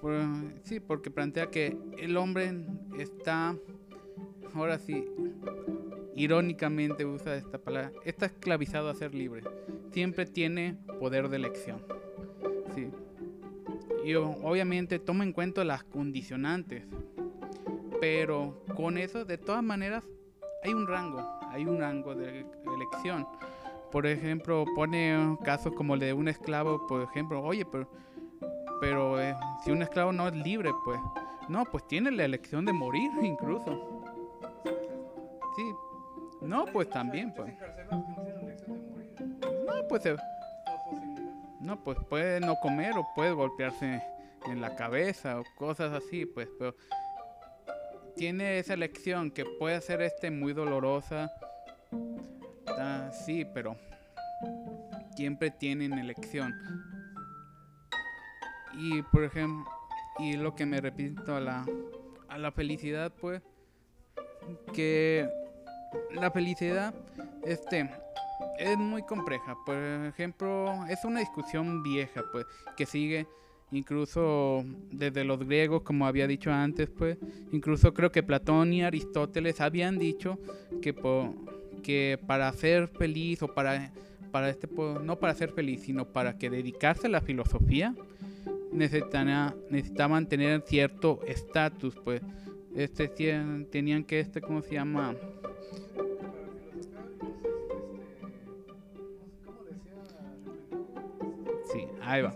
[0.01, 0.23] Por-
[0.63, 2.65] sí, porque plantea que el hombre
[2.99, 3.57] está,
[4.55, 5.05] ahora sí,
[6.19, 9.43] irónicamente usa esta palabra, está esclavizado a ser libre.
[9.93, 11.83] Siempre tiene poder de elección.
[12.75, 12.91] Sí.
[14.05, 16.85] Y obviamente toma en cuenta las condicionantes.
[18.01, 20.05] Pero con eso, de todas maneras,
[20.63, 23.27] hay un rango, hay un rango de elección.
[23.91, 27.89] Por ejemplo, pone casos como el de un esclavo, por ejemplo, oye, pero
[28.81, 31.01] pero eh, si un esclavo no es libre, pues
[31.49, 33.98] no, pues tiene la elección de morir incluso.
[36.49, 37.53] No, pues también, pues.
[39.67, 40.17] No, pues eh,
[41.61, 44.03] no, pues puede no comer o puede golpearse
[44.47, 46.75] en la cabeza o cosas así, pues, pero
[48.17, 51.31] tiene esa elección que puede ser este muy dolorosa.
[52.67, 53.77] Ah, sí, pero
[55.17, 56.55] siempre tienen elección.
[58.73, 59.71] Y por ejemplo,
[60.19, 61.67] y lo que me repito a la,
[62.27, 63.43] a la felicidad, pues,
[64.73, 65.29] que
[66.13, 66.95] la felicidad,
[67.45, 67.89] este,
[68.59, 69.57] es muy compleja.
[69.65, 72.45] Por ejemplo, es una discusión vieja, pues,
[72.77, 73.27] que sigue
[73.71, 77.19] incluso desde los griegos, como había dicho antes, pues,
[77.53, 80.39] incluso creo que Platón y Aristóteles habían dicho
[80.81, 81.35] que, po-
[81.83, 83.93] que para ser feliz o para,
[84.31, 87.95] para este, po- no para ser feliz, sino para que dedicarse a la filosofía,
[88.73, 92.23] necesitaban, necesitaban tener cierto estatus, pues,
[92.75, 93.09] este,
[93.71, 95.15] tenían que, este, ¿cómo se llama?
[102.09, 102.33] Ahí va.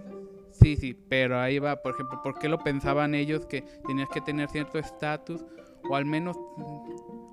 [0.53, 4.21] Sí, sí, pero ahí va, por ejemplo, ¿por qué lo pensaban ellos que tenías que
[4.21, 5.45] tener cierto estatus
[5.89, 6.37] o al menos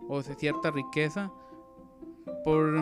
[0.08, 1.32] o sea, cierta riqueza?
[2.46, 2.74] Por,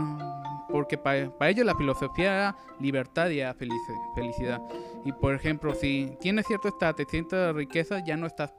[0.70, 4.62] porque para, para ellos la filosofía era libertad y era felici- felicidad.
[5.04, 8.54] Y por ejemplo, si tienes cierto estatus, cierta riqueza, ya no estás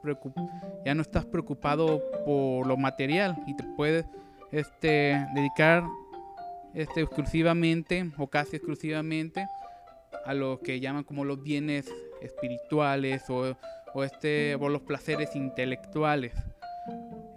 [0.85, 4.05] ya no estás preocupado por lo material y te puedes
[4.51, 5.83] este dedicar
[6.73, 9.47] este exclusivamente o casi exclusivamente
[10.25, 11.91] a lo que llaman como los bienes
[12.21, 13.57] espirituales o,
[13.93, 16.33] o este los placeres intelectuales.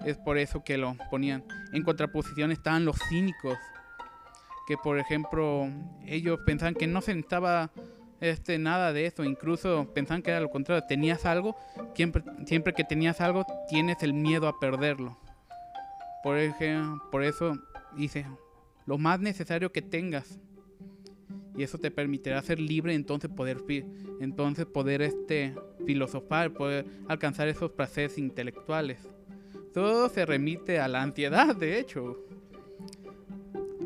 [0.05, 1.45] Es por eso que lo ponían.
[1.73, 3.57] En contraposición estaban los cínicos,
[4.67, 5.69] que por ejemplo
[6.07, 7.13] ellos pensaban que no se
[8.21, 11.57] este, nada de eso, incluso pensaban que era lo contrario, tenías algo,
[11.95, 15.19] siempre, siempre que tenías algo tienes el miedo a perderlo.
[16.23, 17.59] Por, ejemplo, por eso
[17.97, 18.25] dice,
[18.87, 20.39] lo más necesario que tengas.
[21.57, 23.63] Y eso te permitirá ser libre, entonces poder,
[24.21, 29.07] entonces poder este, filosofar, poder alcanzar esos placeres intelectuales.
[29.75, 32.25] Todo se remite a la ansiedad, de hecho.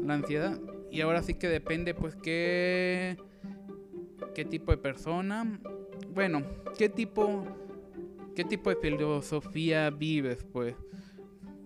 [0.05, 0.59] La ansiedad.
[0.91, 3.17] Y ahora sí que depende, pues, qué,
[4.35, 5.61] qué tipo de persona.
[6.15, 6.43] Bueno,
[6.79, 7.45] qué tipo,
[8.35, 10.75] qué tipo de filosofía vives, pues.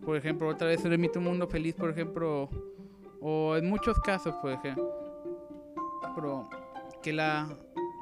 [0.04, 2.48] Por ejemplo, otra vez se remite un mundo feliz, por ejemplo,
[3.20, 4.99] o en muchos casos, ejemplo,
[7.02, 7.48] que la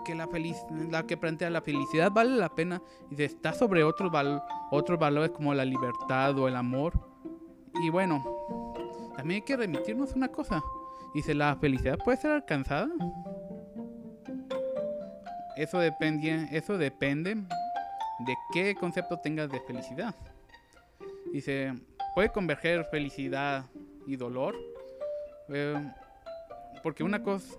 [0.04, 0.56] que la feliz
[0.90, 2.80] la que plantea la felicidad vale la pena
[3.10, 4.10] y está sobre otros
[4.70, 6.98] otros valores como la libertad o el amor.
[7.82, 8.74] Y bueno
[9.16, 10.62] también hay que remitirnos una cosa.
[11.14, 12.88] Dice la felicidad puede ser alcanzada
[15.58, 20.14] eso depende eso depende de qué concepto tengas de felicidad.
[21.32, 21.74] Dice
[22.14, 23.64] puede converger felicidad
[24.06, 24.56] y dolor
[25.48, 25.92] eh,
[26.82, 27.58] porque una cosa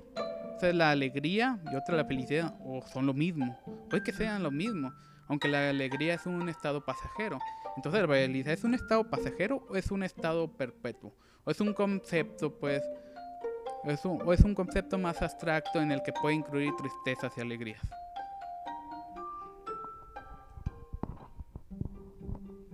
[0.62, 3.58] es la alegría y otra la felicidad, o son lo mismo.
[3.90, 4.94] Puede que sean lo mismo,
[5.28, 7.40] aunque la alegría es un estado pasajero.
[7.76, 11.14] Entonces, la felicidad es un estado pasajero o es un estado perpetuo.
[11.46, 12.84] O es un concepto, pues,
[13.86, 17.42] es un, o es un concepto más abstracto en el que puede incluir tristezas y
[17.42, 17.82] alegrías.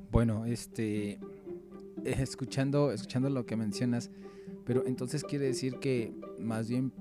[0.09, 1.19] Bueno, este,
[2.05, 4.09] escuchando, escuchando lo que mencionas,
[4.65, 6.91] pero entonces quiere decir que más bien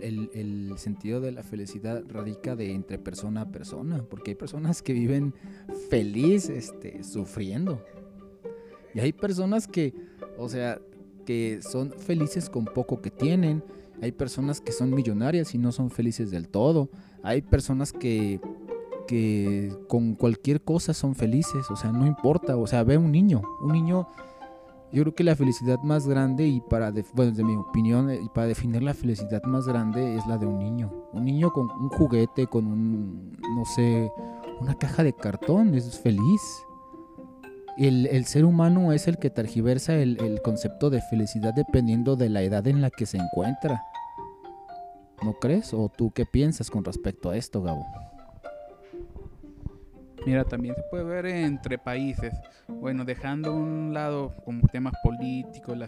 [0.00, 4.92] el, sentido de la felicidad radica de entre persona a persona, porque hay personas que
[4.92, 5.34] viven
[5.90, 7.84] feliz este, sufriendo.
[8.94, 9.94] Y hay personas que,
[10.38, 10.80] o sea,
[11.24, 13.62] que son felices con poco que tienen.
[14.00, 16.90] Hay personas que son millonarias y no son felices del todo.
[17.22, 18.40] Hay personas que,
[19.06, 22.56] que con cualquier cosa son felices, o sea, no importa.
[22.56, 24.08] O sea, ve un niño, un niño
[24.92, 28.28] yo creo que la felicidad más grande y para, bueno, desde mi opinión, eh, y
[28.28, 30.92] para definir la felicidad más grande es la de un niño.
[31.12, 34.12] Un niño con un juguete, con un, no sé,
[34.60, 36.42] una caja de cartón, es feliz.
[37.78, 42.28] El, el ser humano es el que tergiversa el, el concepto de felicidad dependiendo de
[42.28, 43.82] la edad en la que se encuentra.
[45.22, 45.72] ¿No crees?
[45.72, 47.86] ¿O tú qué piensas con respecto a esto, Gabo?
[50.24, 52.32] Mira, también se puede ver entre países.
[52.68, 55.86] Bueno, dejando un lado como temas políticos, la,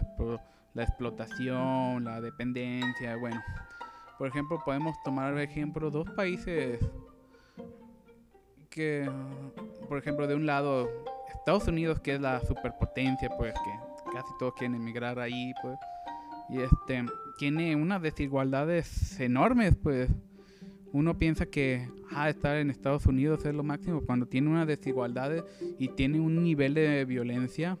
[0.83, 3.15] explotación, la dependencia.
[3.15, 3.41] Bueno,
[4.17, 6.79] por ejemplo, podemos tomar ejemplo dos países
[8.69, 9.09] que,
[9.87, 10.89] por ejemplo, de un lado,
[11.33, 15.77] Estados Unidos, que es la superpotencia, pues que casi todos quieren emigrar ahí, pues.
[16.49, 17.05] Y este,
[17.37, 20.09] tiene unas desigualdades enormes, pues
[20.95, 25.43] uno piensa que ah, estar en Estados Unidos es lo máximo cuando tiene una desigualdad
[25.77, 27.77] y tiene un nivel de violencia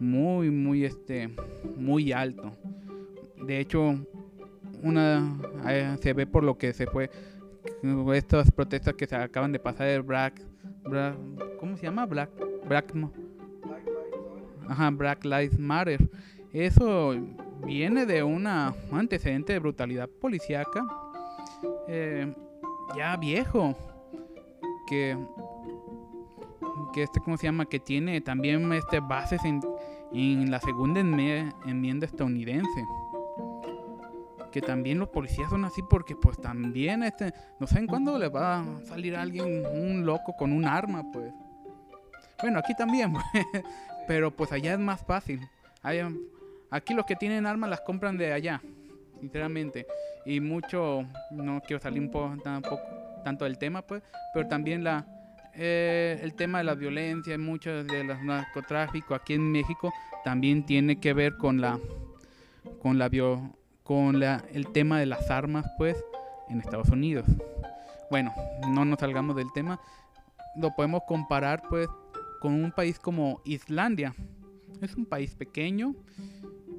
[0.00, 1.28] muy muy este
[1.76, 2.56] muy alto
[3.46, 3.98] de hecho
[4.82, 5.38] una
[5.68, 7.10] eh, se ve por lo que se fue
[8.14, 10.40] estas protestas que se acaban de pasar de Black,
[11.60, 12.06] ¿cómo se llama?
[12.06, 12.30] Black
[12.66, 12.94] Black
[14.68, 16.08] Ajá, Black Lives Matter.
[16.52, 17.14] Eso
[17.66, 20.86] viene de una antecedente de brutalidad policíaca
[21.88, 22.32] eh,
[22.96, 23.74] ya viejo,
[24.86, 25.16] que,
[26.92, 27.66] que este, ¿cómo se llama?
[27.66, 29.60] Que tiene también este, bases en,
[30.12, 32.86] en la segunda enmienda estadounidense.
[34.52, 38.60] Que también los policías son así porque pues también este, no saben cuándo le va
[38.60, 41.32] a salir alguien, un loco con un arma, pues.
[42.40, 43.46] Bueno, aquí también, pues,
[44.06, 45.46] pero pues allá es más fácil.
[46.70, 48.62] aquí los que tienen armas las compran de allá
[49.20, 49.86] sinceramente.
[50.24, 52.82] Y mucho, no quiero salir un poco tampoco
[53.24, 54.02] tanto del tema, pues,
[54.32, 55.06] pero también la
[55.54, 59.92] eh, el tema de la violencia, mucho de narcotráfico aquí en México
[60.24, 61.80] también tiene que ver con la
[62.80, 65.96] con la bio, con la, el tema de las armas, pues,
[66.48, 67.26] en Estados Unidos.
[68.10, 68.32] Bueno,
[68.68, 69.80] no nos salgamos del tema.
[70.56, 71.88] Lo podemos comparar, pues,
[72.40, 74.14] con un país como Islandia.
[74.80, 75.94] Es un país pequeño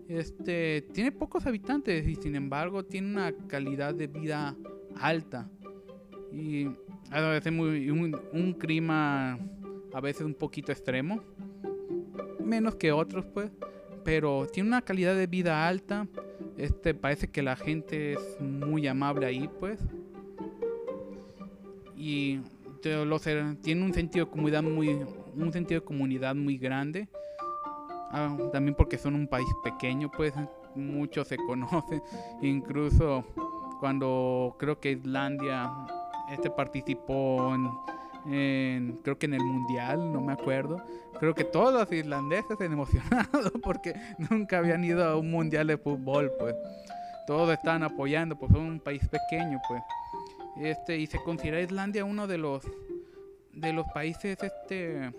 [0.09, 4.55] este tiene pocos habitantes y sin embargo tiene una calidad de vida
[4.99, 5.47] alta.
[6.31, 6.67] Y
[7.11, 9.39] a veces muy, un, clima
[9.93, 11.23] a veces un poquito extremo
[12.43, 13.51] menos que otros pues
[14.03, 16.07] pero tiene una calidad de vida alta.
[16.57, 19.79] Este parece que la gente es muy amable ahí pues.
[21.95, 22.39] Y
[22.81, 24.89] tiene un sentido de comunidad muy
[25.35, 27.07] un sentido de comunidad muy grande
[28.11, 30.33] Ah, también porque son un país pequeño, pues
[30.75, 32.01] muchos se conocen.
[32.41, 33.23] Incluso
[33.79, 35.71] cuando creo que Islandia
[36.31, 37.69] este participó en,
[38.33, 40.77] en- creo que en el mundial, no me acuerdo.
[41.19, 43.93] Creo que todos los irlandeses se han emocionado porque
[44.29, 46.55] nunca habían ido a un mundial de fútbol, pues.
[47.27, 49.83] Todos están apoyando, pues son un país pequeño, pues.
[50.57, 52.63] Este, y se considera Islandia uno de los
[53.53, 55.11] de los países este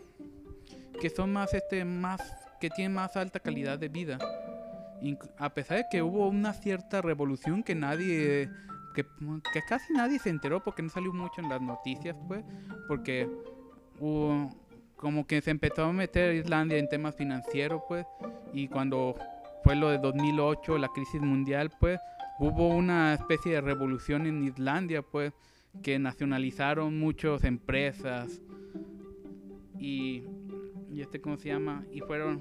[1.00, 2.20] que son más este más
[2.60, 4.18] que tienen más alta calidad de vida.
[5.38, 8.50] A pesar de que hubo una cierta revolución que nadie
[8.94, 12.44] que, que casi nadie se enteró porque no salió mucho en las noticias, pues,
[12.88, 13.28] porque
[14.00, 14.50] hubo-
[14.96, 18.04] como que se empezó a meter Islandia en temas financieros, pues,
[18.52, 19.14] y cuando
[19.62, 22.00] fue lo de 2008, la crisis mundial, pues,
[22.40, 25.32] hubo una especie de revolución en Islandia, pues,
[25.82, 28.42] que nacionalizaron muchas empresas
[29.78, 30.24] y,
[30.92, 31.84] y este, ¿cómo se llama?
[31.92, 32.40] Y fueron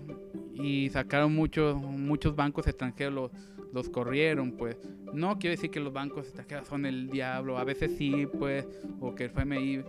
[0.53, 3.31] y sacaron muchos muchos bancos extranjeros los,
[3.73, 4.77] los corrieron, pues.
[5.13, 8.67] No quiero decir que los bancos extranjeros son el diablo, a veces sí, pues,
[8.99, 9.83] o que el FMI,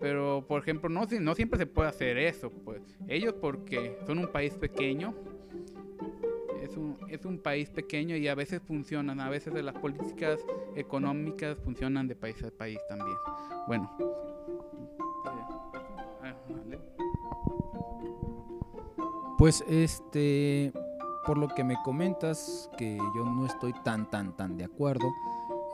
[0.00, 2.82] pero por ejemplo, no, no siempre se puede hacer eso, pues.
[3.08, 5.14] Ellos porque son un país pequeño,
[6.62, 10.40] es un, es un país pequeño y a veces funcionan, a veces las políticas
[10.74, 13.16] económicas funcionan de país a país también.
[13.66, 13.90] Bueno.
[19.38, 20.72] Pues este,
[21.26, 25.06] por lo que me comentas, que yo no estoy tan, tan, tan de acuerdo,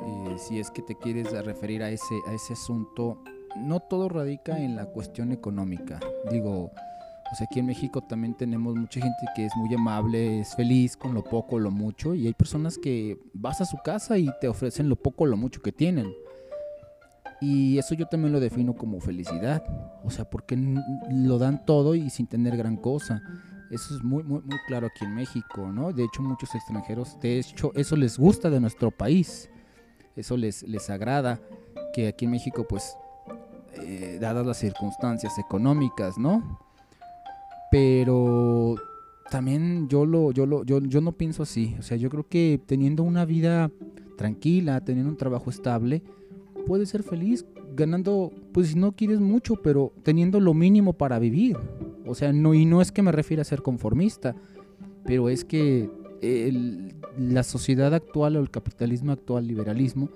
[0.04, 3.22] eh, si es que te quieres referir a ese, a ese asunto,
[3.56, 6.00] no todo radica en la cuestión económica.
[6.30, 6.72] Digo,
[7.32, 10.96] o sea, aquí en México también tenemos mucha gente que es muy amable, es feliz
[10.96, 14.48] con lo poco, lo mucho, y hay personas que vas a su casa y te
[14.48, 16.12] ofrecen lo poco, lo mucho que tienen.
[17.40, 19.64] Y eso yo también lo defino como felicidad.
[20.04, 20.56] O sea, porque
[21.10, 23.20] lo dan todo y sin tener gran cosa.
[23.72, 25.94] Eso es muy, muy, muy claro aquí en México, ¿no?
[25.94, 29.48] De hecho, muchos extranjeros, de hecho, eso les gusta de nuestro país.
[30.14, 31.40] Eso les, les agrada.
[31.94, 32.98] Que aquí en México, pues,
[33.82, 36.60] eh, dadas las circunstancias económicas, ¿no?
[37.70, 38.76] Pero
[39.30, 41.74] también yo lo, yo lo, yo, yo no pienso así.
[41.78, 43.70] O sea, yo creo que teniendo una vida
[44.18, 46.02] tranquila, teniendo un trabajo estable,
[46.66, 51.56] puedes ser feliz ganando, pues si no quieres mucho, pero teniendo lo mínimo para vivir.
[52.06, 54.34] O sea, no, y no es que me refiera a ser conformista,
[55.04, 55.90] pero es que
[57.18, 60.10] la sociedad actual o el capitalismo actual, liberalismo,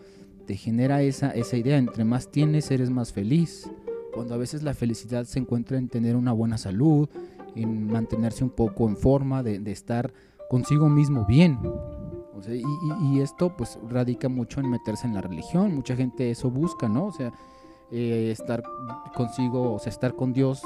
[0.46, 1.76] te genera esa, esa idea.
[1.76, 3.70] Entre más tienes, eres más feliz.
[4.14, 7.08] Cuando a veces la felicidad se encuentra en tener una buena salud,
[7.54, 10.12] en mantenerse un poco en forma, de, de estar
[10.48, 11.58] consigo mismo bien.
[12.34, 15.74] O sea, y esto pues radica mucho en meterse en la religión.
[15.74, 17.06] Mucha gente eso busca, ¿no?
[17.06, 17.32] O sea,
[17.90, 18.62] eh, estar
[19.14, 20.62] consigo, o sea, estar con Dios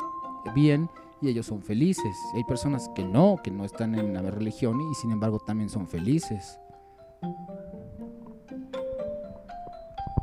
[0.55, 0.89] bien
[1.21, 2.17] y ellos son felices.
[2.35, 5.89] Hay personas que no, que no están en la religión y sin embargo también son
[5.89, 6.59] felices.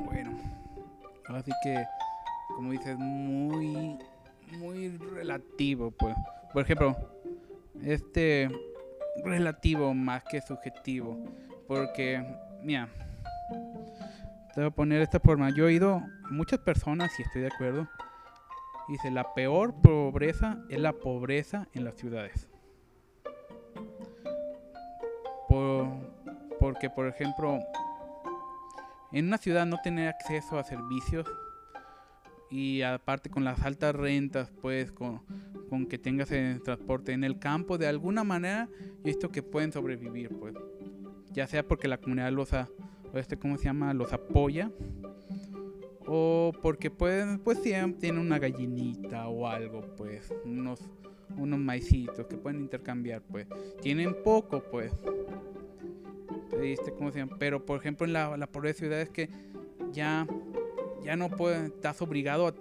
[0.03, 0.31] Bueno,
[1.29, 1.83] así que,
[2.55, 3.97] como dices, muy,
[4.59, 6.15] muy relativo, pues.
[6.51, 6.95] Por ejemplo,
[7.83, 8.49] este
[9.23, 11.17] relativo más que subjetivo,
[11.67, 12.23] porque,
[12.63, 12.89] mira,
[14.53, 15.51] te voy a poner esta forma.
[15.51, 17.87] Yo he oído a muchas personas y estoy de acuerdo.
[18.87, 22.47] Dice, la peor pobreza es la pobreza en las ciudades.
[25.49, 25.87] Por,
[26.59, 27.59] porque, por ejemplo,
[29.11, 31.27] en una ciudad no tener acceso a servicios
[32.49, 35.21] y aparte con las altas rentas, pues con,
[35.69, 39.43] con que tengas el transporte en el campo, de alguna manera, yo he visto que
[39.43, 40.55] pueden sobrevivir, pues.
[41.33, 42.69] Ya sea porque la comunidad los, a-
[43.13, 43.93] este, ¿cómo se llama?
[43.93, 44.71] Los apoya.
[46.07, 50.33] O porque pueden, pues siempre tienen una gallinita o algo, pues.
[50.45, 50.79] Unos,
[51.37, 53.47] unos maicitos que pueden intercambiar, pues.
[53.81, 54.93] Tienen poco, pues.
[56.97, 57.35] ¿cómo se llama?
[57.39, 59.29] Pero por ejemplo en la, la pobreza de ciudades que
[59.91, 60.27] ya,
[61.03, 62.53] ya no puedes, estás obligado a,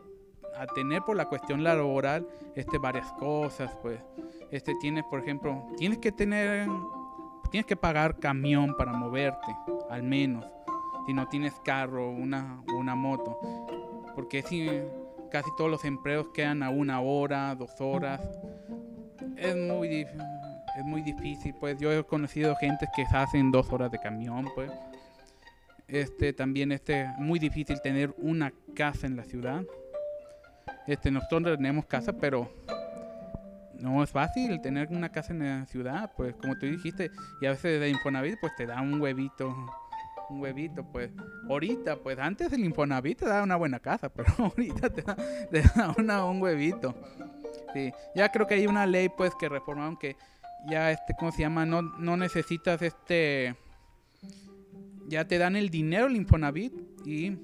[0.63, 4.01] a tener por la cuestión laboral este, varias cosas, pues.
[4.51, 6.69] Este, tienes, por ejemplo, tienes que tener,
[7.51, 9.55] tienes que pagar camión para moverte,
[9.91, 10.45] al menos.
[11.07, 13.39] Si no tienes carro, una, una moto.
[14.15, 14.69] Porque si
[15.31, 18.21] casi todos los empleos quedan a una hora, dos horas.
[19.37, 20.07] Es muy
[20.77, 24.71] es muy difícil, pues yo he conocido gente que hacen dos horas de camión, pues.
[25.89, 29.63] Este también este muy difícil tener una casa en la ciudad.
[30.87, 32.51] Este nosotros tenemos casa, pero
[33.79, 37.51] no es fácil tener una casa en la ciudad, pues como tú dijiste, y a
[37.51, 39.55] veces de Infonavit pues te da un huevito,
[40.31, 41.11] un huevito, pues
[41.49, 45.17] ahorita, pues antes el Infonavit te da una buena casa, pero ahorita te da,
[45.51, 46.95] te da una, un huevito.
[47.73, 50.17] Sí, ya creo que hay una ley pues que reformaron que
[50.69, 51.67] ya este, ¿cómo se llama?
[51.67, 53.55] No, no necesitas este,
[55.09, 56.73] ya te dan el dinero el Infonavit
[57.05, 57.37] y,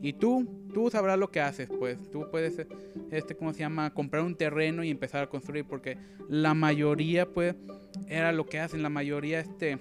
[0.00, 1.98] Y tú, tú sabrás lo que haces, pues.
[2.10, 2.66] Tú puedes,
[3.10, 3.92] este, ¿cómo se llama?
[3.92, 7.56] Comprar un terreno y empezar a construir, porque la mayoría, pues,
[8.06, 8.82] era lo que hacen.
[8.82, 9.78] La mayoría, este,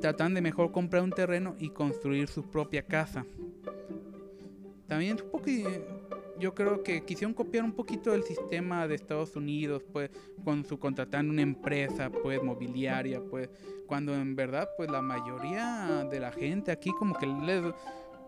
[0.00, 3.24] tratan de mejor comprar un terreno y construir su propia casa.
[4.88, 5.46] También un poco,
[6.38, 10.10] yo creo que quisieron copiar un poquito el sistema de Estados Unidos, pues,
[10.44, 13.48] con su contratando una empresa, pues, mobiliaria, pues,
[13.86, 17.62] cuando en verdad, pues, la mayoría de la gente aquí como que les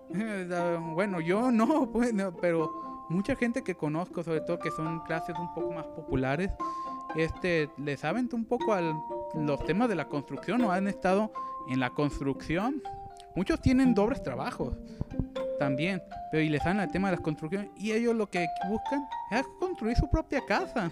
[0.94, 5.52] bueno, yo no, pues, pero mucha gente que conozco, sobre todo que son clases un
[5.54, 6.50] poco más populares,
[7.16, 8.80] este, le saben un poco a
[9.34, 11.32] los temas de la construcción o han estado
[11.68, 12.82] en la construcción.
[13.36, 14.76] Muchos tienen dobles trabajos
[15.58, 19.06] también, pero y les saben el tema de la construcción y ellos lo que buscan
[19.30, 20.90] es construir su propia casa.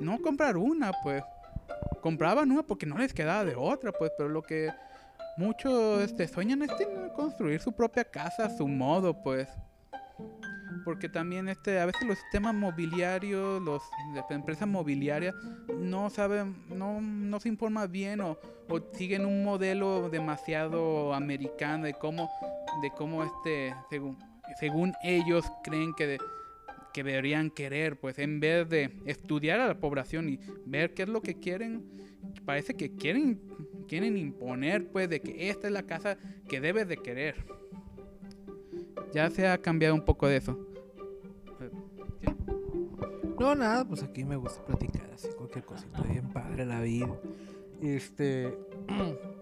[0.00, 1.22] No comprar una, pues.
[2.00, 4.70] Compraban una porque no les quedaba de otra, pues, pero lo que
[5.36, 6.70] muchos este, sueñan es
[7.14, 9.48] construir su propia casa a su modo, pues.
[10.84, 13.82] Porque también este, a veces los sistemas mobiliarios, los,
[14.14, 15.34] las empresas mobiliarias
[15.78, 21.94] no saben, no, no se informan bien o, o, siguen un modelo demasiado americano de
[21.94, 22.30] cómo,
[22.82, 24.18] de cómo este, según,
[24.58, 26.18] según ellos creen que,
[26.92, 31.08] que deberían querer, pues en vez de estudiar a la población y ver qué es
[31.08, 31.84] lo que quieren,
[32.44, 33.40] parece que quieren
[33.92, 36.16] quieren imponer pues de que esta es la casa
[36.48, 37.44] que debes de querer.
[39.12, 40.58] Ya se ha cambiado un poco de eso.
[43.38, 47.14] No, nada, pues aquí me gusta platicar así, cualquier cosita bien padre la vida.
[47.82, 48.56] Este.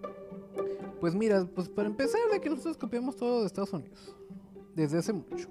[1.00, 4.14] Pues mira, pues para empezar, de que nosotros copiamos todo de Estados Unidos.
[4.74, 5.48] Desde hace mucho.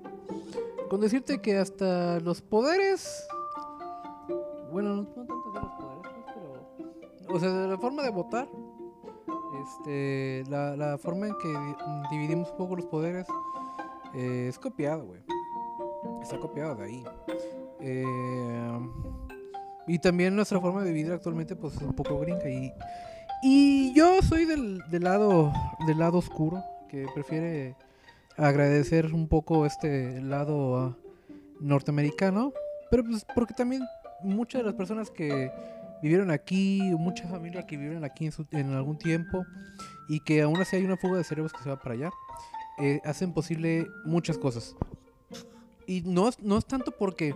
[0.89, 3.27] Con decirte que hasta los poderes.
[4.71, 6.87] Bueno, no, tanto de los poderes, pues,
[7.27, 7.35] pero.
[7.35, 8.47] O sea, la forma de votar
[9.61, 11.75] este, la, forma en que
[12.11, 13.27] dividimos un poco los poderes
[14.15, 15.21] eh, es copiado, güey.
[16.21, 17.03] Está copiado de ahí.
[17.81, 18.79] Eh,
[19.87, 22.71] y también nuestra forma de vivir actualmente pues es un poco gringa y,
[23.41, 25.51] y yo soy del, del, lado
[25.87, 27.75] del lado oscuro que prefiere
[28.39, 30.97] agradecer un poco este lado ah,
[31.59, 32.53] norteamericano,
[32.89, 33.83] pero pues porque también
[34.23, 35.51] muchas de las personas que
[36.01, 39.45] vivieron aquí, muchas familias que vivieron aquí en, algún tiempo
[40.07, 42.09] y que aún así hay una fuga de cerebros que se va para allá,
[42.79, 44.75] eh, hacen posible muchas cosas.
[45.85, 47.35] Y no, no es tanto porque,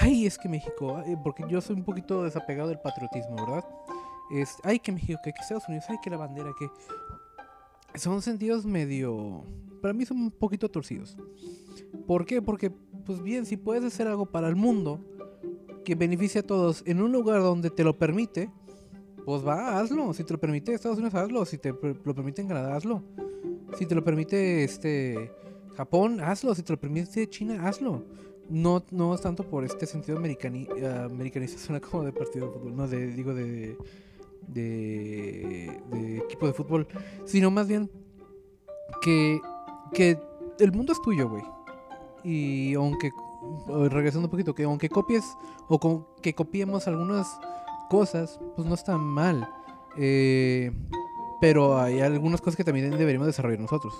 [0.00, 3.64] ay, es que México, porque yo soy un poquito desapegado del patriotismo, ¿verdad?
[4.30, 6.68] Es, ay, que México, que, que Estados Unidos, ay, que la bandera, que...
[7.98, 9.44] Son sentidos medio...
[9.82, 11.16] Para mí son un poquito torcidos.
[12.06, 12.42] ¿Por qué?
[12.42, 15.00] Porque, pues bien, si puedes hacer algo para el mundo,
[15.84, 18.50] que beneficia a todos en un lugar donde te lo permite,
[19.24, 20.12] pues va, hazlo.
[20.14, 21.44] Si te lo permite Estados Unidos, hazlo.
[21.44, 23.02] Si te lo permite en Canadá, hazlo.
[23.78, 25.30] Si te lo permite este
[25.76, 26.54] Japón, hazlo.
[26.54, 28.04] Si te lo permite China, hazlo.
[28.48, 32.88] No, no es tanto por este sentido americani americanización como de partido de fútbol, no,
[32.88, 33.76] de, digo de,
[34.48, 35.80] de
[36.24, 36.88] equipo de fútbol,
[37.24, 37.90] sino más bien
[39.02, 39.40] que,
[39.92, 40.18] que
[40.58, 41.44] el mundo es tuyo, güey.
[42.24, 43.10] Y aunque
[43.90, 45.24] regresando un poquito, que aunque copies
[45.68, 47.26] o que copiemos algunas
[47.88, 49.48] cosas, pues no está mal.
[49.96, 50.72] Eh,
[51.40, 53.94] pero hay algunas cosas que también deberíamos desarrollar nosotros.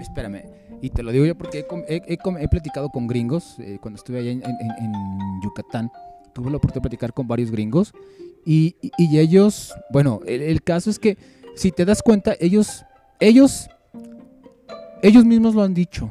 [0.00, 0.42] Espérame,
[0.82, 4.42] y te lo digo yo porque he, platicado con gringos eh, cuando estuve allá en,
[5.42, 5.90] Yucatán.
[6.34, 7.94] Tuve la oportunidad de platicar con varios gringos
[8.44, 11.16] y, ellos, bueno, el, caso es que
[11.54, 12.84] si te das cuenta, ellos,
[13.20, 13.70] ellos,
[15.02, 16.10] ellos mismos lo han dicho,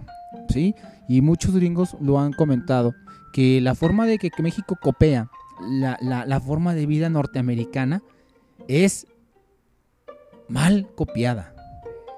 [0.49, 0.73] ¿sí?
[1.07, 2.95] y muchos gringos lo han comentado,
[3.33, 5.29] que la forma de que, México copia
[5.69, 8.01] la, forma de vida norteamericana
[8.67, 9.07] es
[10.47, 11.53] mal copiada.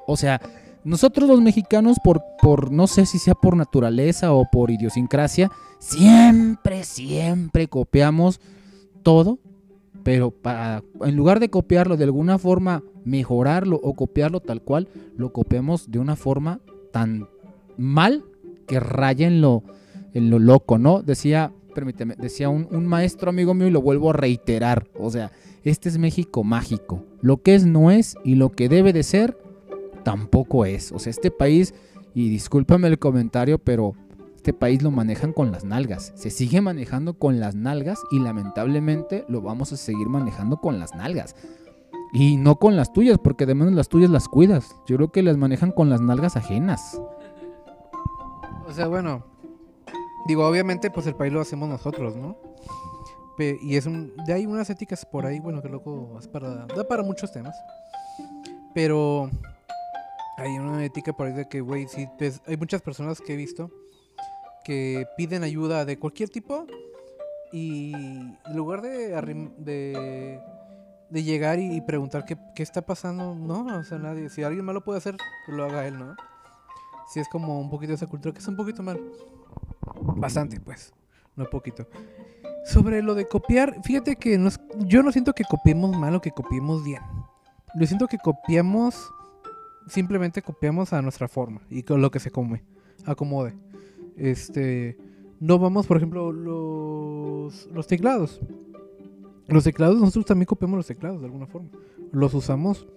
[0.08, 0.41] O sea,
[0.84, 5.51] nosotros los mexicanos, por, por no sé si sea por naturaleza o por idiosincrasia,
[5.86, 8.42] siempre, siempre copiamos
[9.04, 9.40] todo,
[10.04, 15.32] pero para, en lugar de copiarlo de alguna forma, mejorarlo o copiarlo tal cual, lo
[15.32, 16.60] copiamos de una forma
[16.92, 17.28] tan
[17.78, 18.24] mal
[18.66, 19.64] que raya en lo,
[20.14, 21.04] en lo loco, ¿no?
[21.04, 24.88] Decía, permíteme, decía un, maestro amigo mío y lo vuelvo a reiterar.
[25.00, 25.32] O sea,
[25.64, 27.04] este es México mágico.
[27.22, 29.38] Lo que es no es y lo que debe de ser
[30.04, 30.92] tampoco es.
[30.92, 31.76] O sea, este país,
[32.16, 33.94] y discúlpame el comentario, pero
[34.46, 36.14] este país lo manejan con las nalgas.
[36.14, 40.93] Se sigue manejando con las nalgas y lamentablemente lo vamos a seguir manejando con las
[40.93, 41.36] nalgas.
[42.14, 44.76] Y no con las tuyas, porque de menos las tuyas las cuidas.
[44.86, 47.02] Yo creo que las manejan con las nalgas ajenas.
[48.68, 49.26] O sea, bueno,
[50.28, 52.38] digo, obviamente, pues el país lo hacemos nosotros, ¿no?
[53.39, 56.88] y es un, de ahí unas éticas por ahí, bueno, que loco, es para, da
[56.88, 57.56] para muchos temas.
[58.76, 59.28] Pero
[60.38, 63.38] Hay una ética por ahí de que, güey, sí, pues, hay muchas personas que he
[63.38, 63.72] visto
[64.66, 66.66] que piden ayuda de cualquier tipo
[67.51, 69.09] y en lugar de,
[69.59, 70.39] de,
[71.09, 74.28] de llegar y, preguntar qué, qué está pasando, no, o sea, nadie.
[74.30, 76.16] Si alguien más lo puede hacer, que lo haga él, ¿no?
[77.13, 78.99] Si es como un poquito de esa cultura, que es un poquito mal.
[80.01, 80.93] Bastante, pues,
[81.36, 81.88] no poquito.
[82.66, 86.22] Sobre lo de copiar, fíjate que no es- yo no siento que copiemos mal o
[86.22, 87.01] que copiemos bien.
[87.76, 88.95] Yo siento que copiamos,
[89.88, 92.63] simplemente copiamos a nuestra forma y con lo que se come,
[93.05, 93.53] acomode.
[94.18, 94.97] Este,
[95.39, 98.41] no vamos, por ejemplo, los, los teclados.
[99.47, 101.70] Los teclados, nosotros también copiamos los teclados de alguna forma.
[102.11, 102.88] Los usamos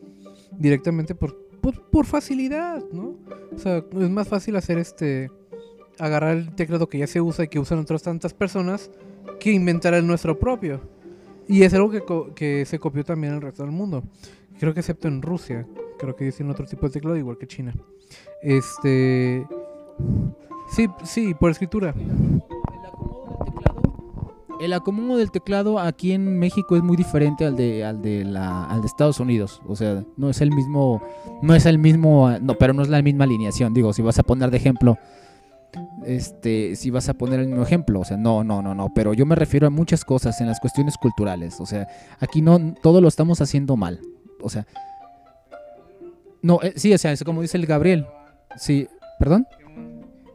[0.53, 3.17] directamente por, por, facilidad, ¿no?
[3.55, 5.31] O sea, es más fácil hacer este,
[5.99, 8.91] agarrar el teclado que ya se usa y que usan otras tantas personas
[9.39, 10.81] que inventar el nuestro propio.
[11.49, 12.03] Y es algo que,
[12.35, 14.03] que se copió también en el resto del mundo.
[14.59, 15.67] Creo que excepto en Rusia.
[15.99, 17.75] Creo que tienen otro tipo de teclado igual que China.
[18.43, 19.47] Este...
[20.71, 21.95] Sí, sí, por escritura.
[24.61, 28.65] El acomodo del teclado, aquí en México es muy diferente al de al de la
[28.65, 31.01] al de Estados Unidos, o sea, no es el mismo
[31.43, 34.25] no es el mismo, no, pero no es la misma alineación, digo, si vas a
[34.25, 34.99] poner de ejemplo
[36.05, 39.13] este, si vas a poner el mismo ejemplo, o sea, no, no, no, no, pero
[39.15, 41.87] yo me refiero a muchas cosas en las cuestiones culturales, o sea,
[42.21, 44.01] aquí no todo lo estamos haciendo mal,
[44.41, 44.67] o sea,
[46.43, 48.07] no, eh, sí, o sea, es como dice el Gabriel,
[48.57, 48.89] sí,
[49.19, 49.47] perdón.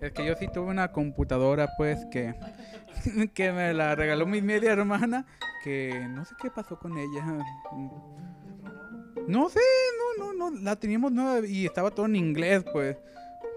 [0.03, 2.35] Es que yo sí tuve una computadora, pues, que,
[3.33, 5.25] que me la regaló mi media hermana,
[5.63, 7.25] que no sé qué pasó con ella.
[9.25, 9.61] No sé,
[10.17, 12.97] no, no, no, la teníamos nueva y estaba todo en inglés, pues.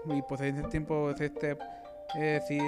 [0.05, 1.57] Y pues en ese tiempo, pues, este,
[2.17, 2.59] eh, sí,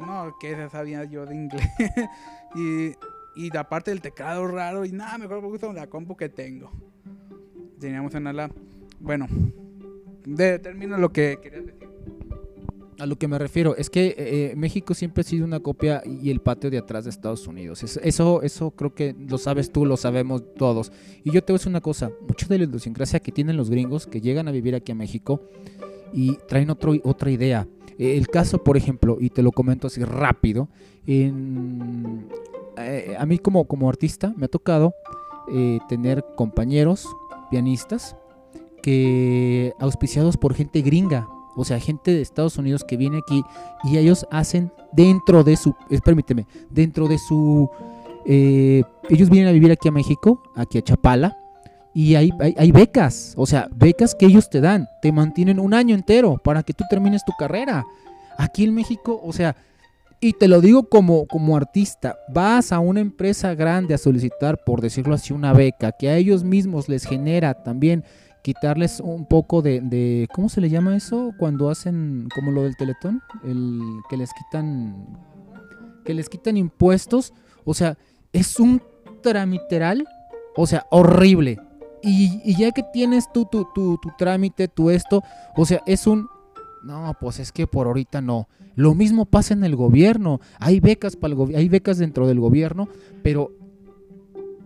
[0.00, 1.64] no, que sabía yo de inglés.
[2.56, 2.92] y,
[3.36, 6.72] y aparte del teclado raro, y nada, mejor me gusta la compu que tengo.
[7.78, 8.50] Teníamos una la...
[8.98, 9.28] Bueno,
[10.26, 11.87] de, termino lo que quería decir.
[13.00, 16.30] A lo que me refiero es que eh, México siempre ha sido una copia y
[16.30, 17.84] el patio de atrás de Estados Unidos.
[17.84, 20.90] Es- Eso, eso creo que lo sabes tú, lo sabemos todos.
[21.22, 23.70] Y yo te voy a decir una cosa, mucho de la idiosincrasia que tienen los
[23.70, 25.42] gringos que llegan a vivir aquí a México
[26.12, 27.68] y traen otro, otra idea.
[27.98, 30.68] Eh, El caso, por ejemplo, y te lo comento así rápido,
[31.06, 31.32] eh,
[33.18, 34.92] a mí como, como artista me ha tocado
[35.52, 37.06] eh, tener compañeros
[37.50, 38.16] pianistas
[38.82, 41.28] que auspiciados por gente gringa,
[41.60, 43.42] o sea, gente de Estados Unidos que viene aquí
[43.84, 47.68] y ellos hacen dentro de su, eh, permíteme, dentro de su,
[48.26, 51.36] eh, ellos vienen a vivir aquí a México, aquí a Chapala,
[51.94, 55.74] y hay, hay, hay becas, o sea, becas que ellos te dan, te mantienen un
[55.74, 57.84] año entero para que tú termines tu carrera.
[58.36, 59.56] Aquí en México, o sea,
[60.20, 64.80] y te lo digo como, como artista, vas a una empresa grande a solicitar, por
[64.80, 68.04] decirlo así, una beca que a ellos mismos les genera también
[68.48, 71.34] quitarles un poco de, de- ¿cómo se le llama eso?
[71.38, 73.78] Cuando hacen como lo del teletón, el
[74.08, 75.18] que les quitan
[76.06, 77.34] que les quitan impuestos,
[77.66, 77.98] o sea,
[78.32, 78.80] es un
[79.22, 80.06] tramiteral,
[80.56, 81.58] o sea, horrible.
[82.02, 85.22] Y, y ya que tienes tú tu, tu, tu trámite, tu esto,
[85.54, 86.26] o sea, es un
[86.84, 88.48] no, pues es que por ahorita no.
[88.76, 90.40] Lo mismo pasa en el gobierno.
[90.58, 92.88] Hay becas para el hay becas dentro del gobierno,
[93.22, 93.50] pero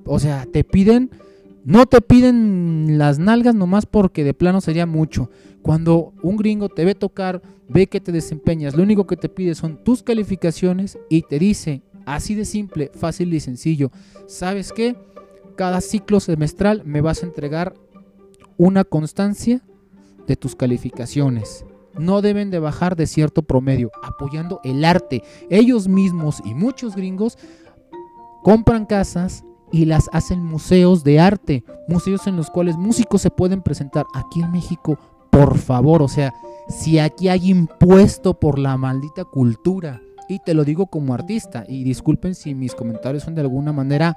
[0.05, 1.11] o sea, te piden
[1.65, 5.31] no te piden las nalgas nomás porque de plano sería mucho.
[5.63, 9.55] Cuando un gringo te ve tocar, ve que te desempeñas, lo único que te pide
[9.55, 13.93] son tus calificaciones y te dice, así de simple, fácil y sencillo,
[14.27, 14.97] ¿sabes qué?
[15.57, 17.75] Cada ciclo semestral me vas a entregar
[18.57, 19.63] una constancia
[20.27, 21.65] de tus calificaciones.
[21.97, 25.23] No deben de bajar de cierto promedio, apoyando el arte.
[25.51, 27.39] Ellos mismos y muchos gringos
[28.43, 33.63] compran casas y las hacen museos de arte, museos en los cuales músicos se pueden
[33.63, 34.05] presentar.
[34.15, 34.99] Aquí en México,
[35.31, 36.33] por favor, o sea,
[36.69, 41.85] si aquí hay impuesto por la maldita cultura, y te lo digo como artista, y
[41.85, 44.17] disculpen si mis comentarios son de alguna manera,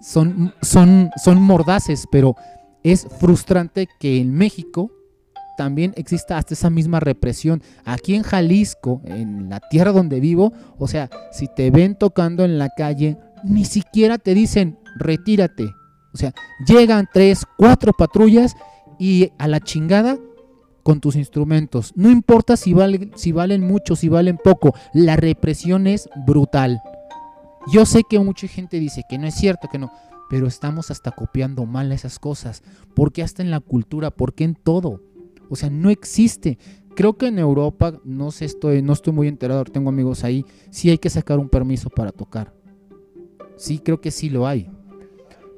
[0.00, 2.34] son, son, son mordaces, pero
[2.82, 4.90] es frustrante que en México
[5.56, 7.62] también exista hasta esa misma represión.
[7.84, 12.58] Aquí en Jalisco, en la tierra donde vivo, o sea, si te ven tocando en
[12.58, 15.74] la calle, ni siquiera te dicen retírate.
[16.12, 16.32] O sea,
[16.66, 18.56] llegan tres, cuatro patrullas
[18.98, 20.18] y a la chingada
[20.82, 21.92] con tus instrumentos.
[21.94, 26.80] No importa si, vale- si valen mucho, si valen poco, la represión es brutal.
[27.72, 29.92] Yo sé que mucha gente dice que no es cierto, que no,
[30.30, 32.62] pero estamos hasta copiando mal esas cosas.
[32.94, 34.10] porque hasta en la cultura?
[34.10, 35.02] porque en todo?
[35.48, 36.58] O sea, no existe.
[36.96, 40.90] Creo que en Europa, no sé, estoy, no estoy muy enterado, tengo amigos ahí, sí
[40.90, 42.52] hay que sacar un permiso para tocar.
[43.56, 44.68] Sí, creo que sí lo hay.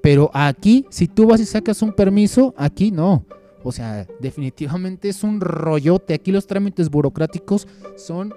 [0.03, 3.25] Pero aquí, si tú vas y sacas un permiso, aquí no.
[3.63, 6.15] O sea, definitivamente es un rollote.
[6.15, 8.35] Aquí los trámites burocráticos son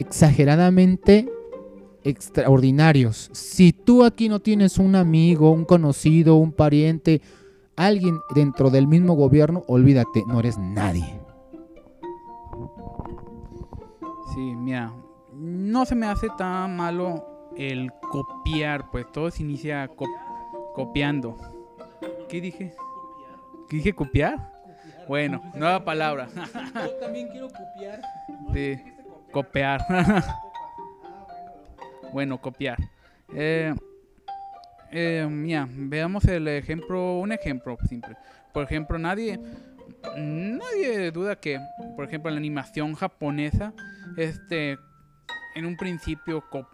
[0.00, 1.28] exageradamente
[2.02, 3.30] extraordinarios.
[3.32, 7.20] Si tú aquí no tienes un amigo, un conocido, un pariente,
[7.76, 11.20] alguien dentro del mismo gobierno, olvídate, no eres nadie.
[14.34, 14.92] Sí, mira,
[15.34, 17.24] no se me hace tan malo
[17.56, 20.06] el copiar, pues todo se inicia co-
[20.78, 21.36] copiando.
[22.28, 22.72] ¿Qué dije?
[23.68, 24.52] ¿Qué dije copiar?
[25.08, 26.28] Bueno, nueva palabra.
[26.74, 28.00] Yo también quiero copiar.
[28.52, 28.94] de
[29.32, 29.80] copiar.
[32.12, 32.78] bueno, copiar.
[33.34, 33.74] Eh,
[34.92, 38.16] eh, mira, veamos el ejemplo, un ejemplo simple.
[38.54, 39.40] Por ejemplo, nadie,
[40.16, 41.58] nadie duda que,
[41.96, 43.72] por ejemplo, la animación japonesa,
[44.16, 44.78] este,
[45.56, 46.68] en un principio cop-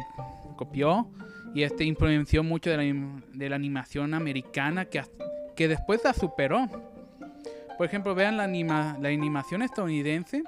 [0.00, 1.08] cop- copió
[1.54, 5.02] y este influenció mucho de la, de la animación americana que,
[5.56, 6.66] que después la superó.
[7.76, 10.42] Por ejemplo, vean la, anima- la animación estadounidense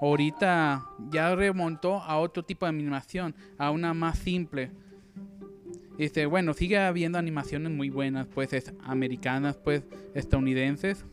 [0.00, 4.70] ahorita ya remontó a otro tipo de animación, a una más simple.
[5.96, 9.82] Dice, bueno, sigue habiendo animaciones muy buenas, pues es americanas, pues
[10.14, 11.06] estadounidenses.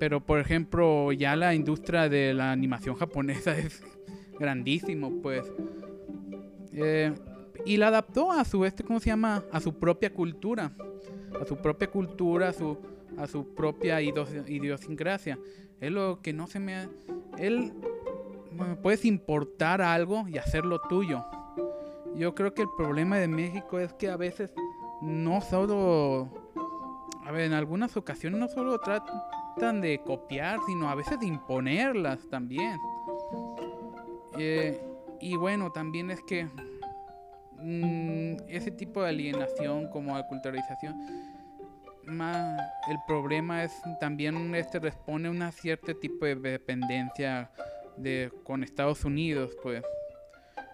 [0.00, 3.82] Pero por ejemplo, ya la industria de la animación japonesa es
[4.38, 5.44] grandísimo, pues.
[6.80, 7.12] Eh,
[7.64, 9.42] y la adaptó a su este, ¿cómo se llama?
[9.52, 10.72] A su propia cultura.
[11.40, 12.78] A su propia cultura, a su,
[13.16, 15.38] a su propia idios- idiosincrasia.
[15.80, 16.88] Es lo que no se me ha-
[17.38, 17.72] él
[18.52, 21.24] bueno, puedes importar algo y hacerlo tuyo.
[22.16, 24.52] Yo creo que el problema de México es que a veces
[25.02, 26.28] no solo,
[27.24, 32.26] a ver, en algunas ocasiones no solo tratan de copiar, sino a veces de imponerlas
[32.28, 32.78] también.
[34.38, 34.80] Eh,
[35.20, 36.44] y bueno, también es que
[37.56, 40.96] mm, ese tipo de alienación como aculturalización
[42.08, 47.50] más el problema es también este responde a una cierto tipo de dependencia
[47.96, 49.82] de con Estados Unidos pues.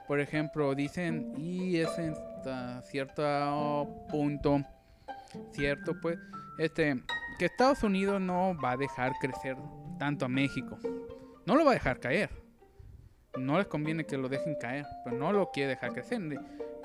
[0.06, 4.60] Por ejemplo dicen y es hasta cierto punto
[5.52, 6.18] cierto pues
[6.58, 7.02] este
[7.38, 9.56] que Estados Unidos no va a dejar crecer
[9.98, 10.78] tanto a México.
[11.46, 12.43] No lo va a dejar caer
[13.38, 16.20] no les conviene que lo dejen caer pero no lo quiere dejar crecer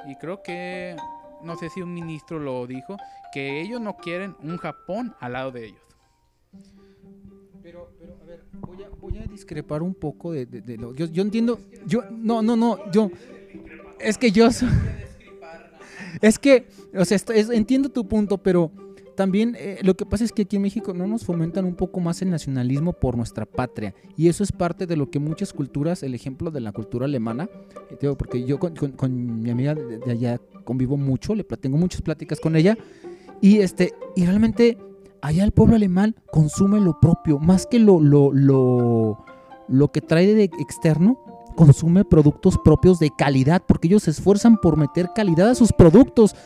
[0.08, 0.96] y creo que
[1.44, 2.98] no sé si un ministro lo dijo,
[3.32, 5.82] que ellos no quieren un Japón al lado de ellos.
[7.64, 10.94] Pero, pero, a ver, voy a, voy a discrepar un poco de, de- de lo.
[10.94, 11.60] Yo, yo entiendo.
[11.86, 12.92] Yo, no, no, no.
[12.92, 13.10] Yo.
[14.00, 14.48] Es que yo.
[16.22, 17.18] Es que, o sea,
[17.54, 18.72] entiendo tu punto, pero
[19.20, 22.00] también eh, lo que pasa es que aquí en México no nos fomentan un poco
[22.00, 23.94] más el nacionalismo por nuestra patria.
[24.16, 27.50] Y eso es parte de lo que muchas culturas, el ejemplo de la cultura alemana,
[28.00, 32.56] eh, porque yo con, mi amiga de, allá convivo mucho, le tengo muchas pláticas con
[32.56, 32.78] ella.
[33.42, 34.78] Y, este, y realmente
[35.22, 39.26] allá el pueblo alemán consume lo propio, más que lo, lo, lo,
[39.68, 41.20] lo que trae de externo,
[41.58, 46.38] consume productos propios de calidad, porque ellos se esfuerzan por meter calidad a sus productos.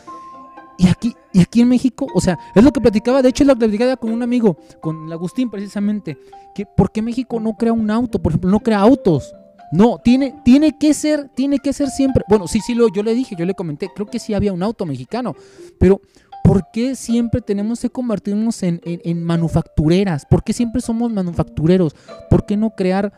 [0.76, 3.46] Y aquí, y aquí en México, o sea, es lo que platicaba, de hecho es
[3.46, 6.18] lo que platicaba con un amigo, con Agustín precisamente,
[6.54, 8.20] que ¿por qué México no crea un auto?
[8.20, 9.32] Por ejemplo, no crea autos.
[9.72, 12.24] No, tiene, tiene que ser, tiene que ser siempre.
[12.28, 14.62] Bueno, sí, sí, lo, yo le dije, yo le comenté, creo que sí había un
[14.62, 15.34] auto mexicano,
[15.78, 16.00] pero
[16.44, 20.26] ¿por qué siempre tenemos que convertirnos en, en- en manufactureras?
[20.26, 21.94] ¿Por qué siempre somos manufactureros?
[22.30, 23.12] ¿Por qué no crear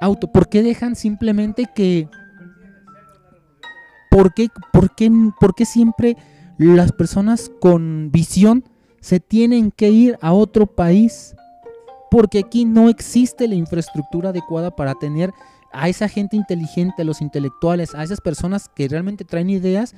[0.00, 0.30] auto?
[0.32, 2.08] ¿Por qué dejan simplemente que...
[4.10, 6.16] ¿Por qué, por qué, por qué siempre
[6.58, 8.64] las personas con visión
[9.00, 11.34] se tienen que ir a otro país?
[12.10, 15.32] Porque aquí no existe la infraestructura adecuada para tener
[15.72, 19.94] a esa gente inteligente, a los intelectuales, a esas personas que realmente traen ideas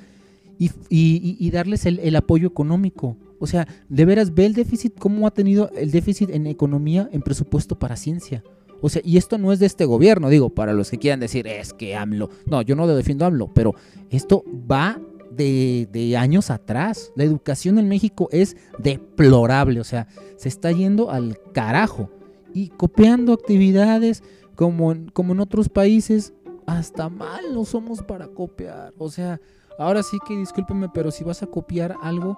[0.59, 3.15] y, darles el, apoyo económico.
[3.39, 7.21] O sea, de veras, ve el déficit, cómo ha tenido el déficit en economía, en
[7.21, 8.43] presupuesto para ciencia.
[8.81, 11.47] O sea, y esto no es de este gobierno, digo, para los que quieran decir,
[11.47, 12.29] es que AMLO.
[12.45, 13.75] No, yo no lo defiendo AMLO, pero
[14.09, 14.99] esto va
[15.37, 17.11] de, años atrás.
[17.15, 22.09] La educación en México es deplorable, o sea, se está yendo al carajo.
[22.53, 24.23] Y copiando actividades
[24.55, 26.33] como en, como en otros países,
[26.65, 28.93] hasta mal no somos para copiar.
[28.97, 29.39] O sea,
[29.77, 32.37] ahora sí que discúlpeme, pero si vas a copiar algo,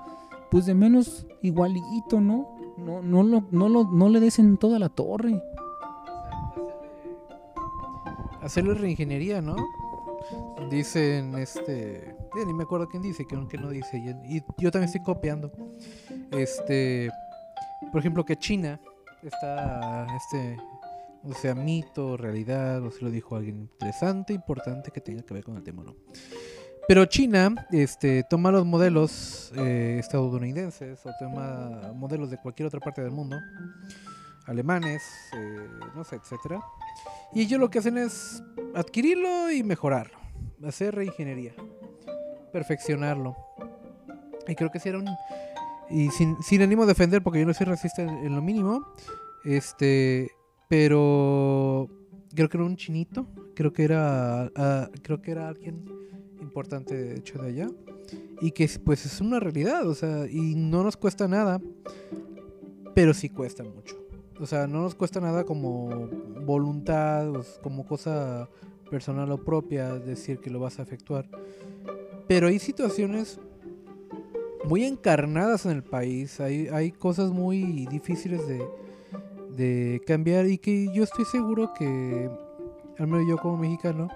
[0.51, 2.55] pues de menos igualito, ¿no?
[2.77, 5.41] No, no, lo, no, lo, no le des en toda la torre.
[8.41, 9.55] Hacerle reingeniería, ¿no?
[10.69, 12.15] Dicen, este...
[12.36, 13.97] ni me acuerdo quién dice, que, que no dice.
[13.97, 15.51] Y, y yo también estoy copiando.
[16.32, 17.11] Este...
[17.91, 18.80] Por ejemplo, que China
[19.21, 20.07] está...
[20.15, 20.57] Este...
[21.21, 25.43] O sea, mito, realidad, o se lo dijo alguien interesante, importante que tenga que ver
[25.43, 25.93] con el tema, ¿no?
[26.88, 33.01] Pero China este, toma los modelos eh, estadounidenses o toma modelos de cualquier otra parte
[33.01, 33.36] del mundo,
[34.47, 35.03] alemanes,
[35.36, 36.63] eh, no sé, etcétera.
[37.34, 38.41] Y ellos lo que hacen es
[38.73, 40.17] adquirirlo y mejorarlo,
[40.65, 41.53] hacer reingeniería,
[42.51, 43.35] perfeccionarlo.
[44.47, 45.07] Y creo que si era un...
[45.89, 48.85] Y sin, sin ánimo de defender, porque yo no soy racista en, en lo mínimo,
[49.43, 50.29] este,
[50.67, 51.87] pero
[52.35, 55.85] creo que era un chinito, creo que era, ah, creo que era alguien
[56.39, 57.67] importante de hecho de allá
[58.41, 61.61] y que pues es una realidad, o sea, y no nos cuesta nada,
[62.95, 63.97] pero sí cuesta mucho.
[64.39, 66.07] O sea, no nos cuesta nada como
[66.45, 68.49] voluntad, como cosa
[68.89, 71.29] personal o propia decir que lo vas a efectuar.
[72.30, 73.39] Pero hay situaciones
[74.63, 78.63] muy encarnadas en el país, hay, hay cosas muy difíciles de,
[79.55, 82.30] de cambiar y que yo estoy seguro que,
[82.99, 84.09] al menos yo como mexicano,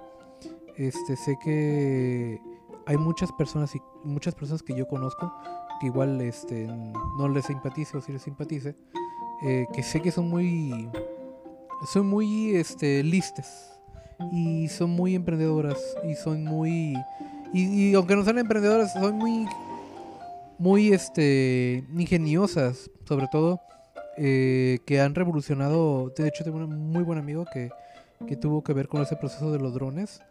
[0.78, 2.40] este sé que
[2.86, 5.34] hay muchas personas y muchas personas que yo conozco
[5.82, 8.76] que igual este no les simpatice o si les simpatice
[9.44, 10.88] eh, que sé que son muy
[11.92, 13.80] son muy este listas
[14.32, 16.96] y son muy emprendedoras y son muy
[17.54, 19.48] y, aunque no sean emprendedoras son muy
[20.58, 23.62] muy este ingeniosas sobre todo
[24.18, 27.70] eh, que han revolucionado de hecho tengo un muy buen amigo que,
[28.28, 30.22] que tuvo que ver con ese proceso de los drones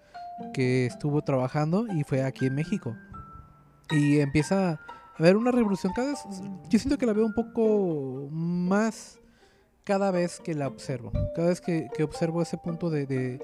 [0.52, 2.96] que estuvo trabajando y fue aquí en México.
[3.90, 4.80] Y empieza a
[5.18, 6.20] haber una revolución cada vez.
[6.68, 9.18] Yo siento que la veo un poco más
[9.84, 11.12] cada vez que la observo.
[11.34, 13.40] Cada vez que, que observo ese punto de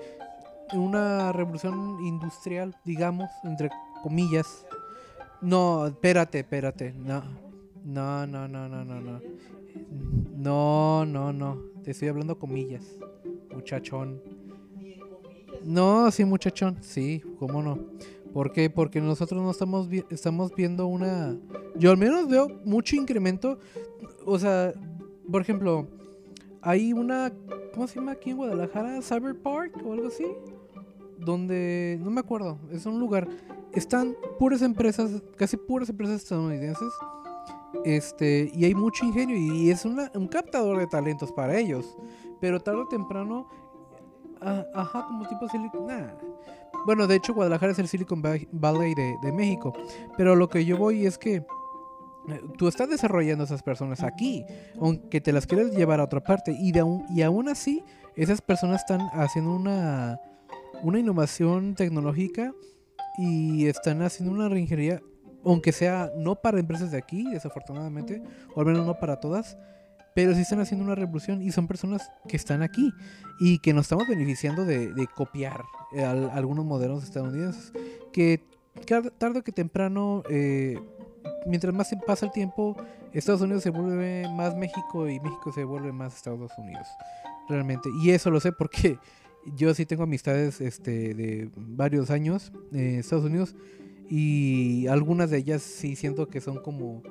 [0.74, 3.70] una revolución industrial, digamos, entre
[4.02, 4.66] comillas.
[5.40, 6.92] No, espérate, espérate.
[6.92, 7.22] No,
[7.84, 9.00] no, no, no, no, no.
[9.00, 9.20] No,
[11.06, 11.32] no, no.
[11.32, 11.62] no.
[11.82, 12.84] Te estoy hablando comillas,
[13.54, 14.20] muchachón.
[15.64, 17.78] No, sí, muchachón, sí, cómo no.
[18.32, 18.68] ¿Por qué?
[18.70, 21.36] Porque nosotros no estamos, vi- estamos viendo una...
[21.76, 23.58] Yo al menos veo mucho incremento.
[24.26, 24.74] O sea,
[25.30, 25.88] por ejemplo,
[26.60, 27.32] hay una...
[27.72, 29.00] ¿Cómo se llama aquí en Guadalajara?
[29.02, 30.26] Cyber Park o algo así.
[31.18, 31.98] Donde...
[32.00, 32.58] No me acuerdo.
[32.70, 33.28] Es un lugar.
[33.72, 36.92] Están puras empresas, casi puras empresas estadounidenses.
[37.84, 41.96] Este, y hay mucho ingenio y es un captador de talentos para ellos.
[42.40, 43.48] Pero tarde o temprano
[44.74, 45.86] ajá, como tipo Silicon.
[45.86, 46.08] nah.
[46.86, 49.72] Bueno, de hecho, Guadalajara es el Silicon Va- Valley de, México.
[50.16, 51.44] Pero lo que yo voy es que eh,
[52.56, 54.44] tú estás desarrollando esas personas aquí,
[54.80, 56.52] aunque te las quieres llevar a otra parte.
[56.52, 57.84] Y, de y aún así,
[58.16, 60.20] esas personas están haciendo una,
[60.82, 62.52] una innovación tecnológica
[63.18, 65.02] y están haciendo una reingeniería,
[65.44, 68.22] aunque sea no para empresas de aquí, desafortunadamente,
[68.54, 69.56] o al menos no para todas.
[70.14, 72.92] Pero sí están haciendo una revolución y son personas que están aquí
[73.38, 75.62] y que nos estamos beneficiando de, de copiar
[75.92, 77.72] eh, al- algunos modelos estadounidenses
[78.12, 78.42] que
[79.18, 80.78] tarde o que temprano eh,
[81.46, 82.76] mientras más pasa el tiempo
[83.12, 86.86] Estados Unidos se vuelve más México y México se vuelve más Estados Unidos
[87.48, 88.98] realmente y eso lo sé porque
[89.56, 93.54] yo sí tengo amistades este de varios años en Estados Unidos
[94.08, 97.02] y algunas de ellas sí siento que son como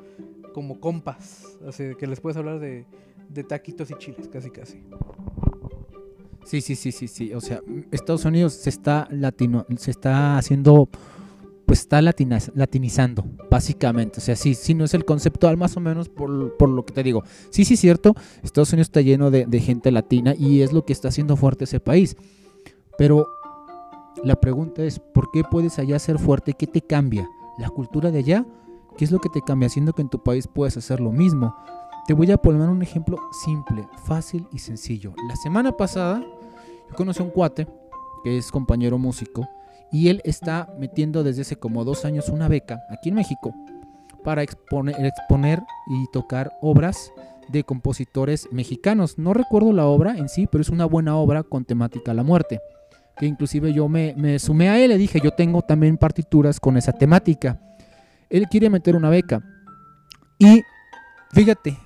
[0.54, 2.86] como compas así que les puedes hablar de,
[3.30, 4.82] de taquitos y chiles casi casi
[6.48, 7.34] Sí, sí, sí, sí, sí.
[7.34, 7.62] O sea,
[7.92, 10.88] Estados Unidos se está latino, se está haciendo,
[11.68, 14.20] pues está latinizando, básicamente.
[14.20, 16.94] O sea, sí, sí, no es el conceptual más o menos por, por lo que
[16.94, 17.24] te digo.
[17.50, 18.16] Sí, sí, cierto.
[18.42, 21.66] Estados Unidos está lleno de, de gente latina y es lo que está haciendo fuerte
[21.66, 22.16] ese país.
[22.98, 23.28] Pero
[24.24, 26.54] la pregunta es, ¿por qué puedes allá ser fuerte?
[26.54, 27.30] ¿Qué te cambia?
[27.58, 28.46] ¿La cultura de allá?
[28.98, 31.54] ¿Qué es lo que te cambia haciendo que en tu país puedas hacer lo mismo?
[32.08, 35.14] Te voy a poner un ejemplo simple, fácil y sencillo.
[35.28, 36.26] La semana pasada
[36.90, 37.68] yo conocí a un cuate
[38.24, 39.46] que es compañero músico
[39.92, 43.54] y él está metiendo desde hace como dos años una beca aquí en México
[44.24, 47.14] para exponer, exponer y tocar obras
[47.48, 49.18] de compositores mexicanos.
[49.18, 52.60] No recuerdo la obra en sí, pero es una buena obra con temática la muerte.
[53.18, 56.78] Que inclusive yo me, me sumé a él y dije, yo tengo también partituras con
[56.78, 57.60] esa temática.
[58.30, 59.42] Él quiere meter una beca.
[60.38, 60.62] Y
[61.32, 61.78] fíjate,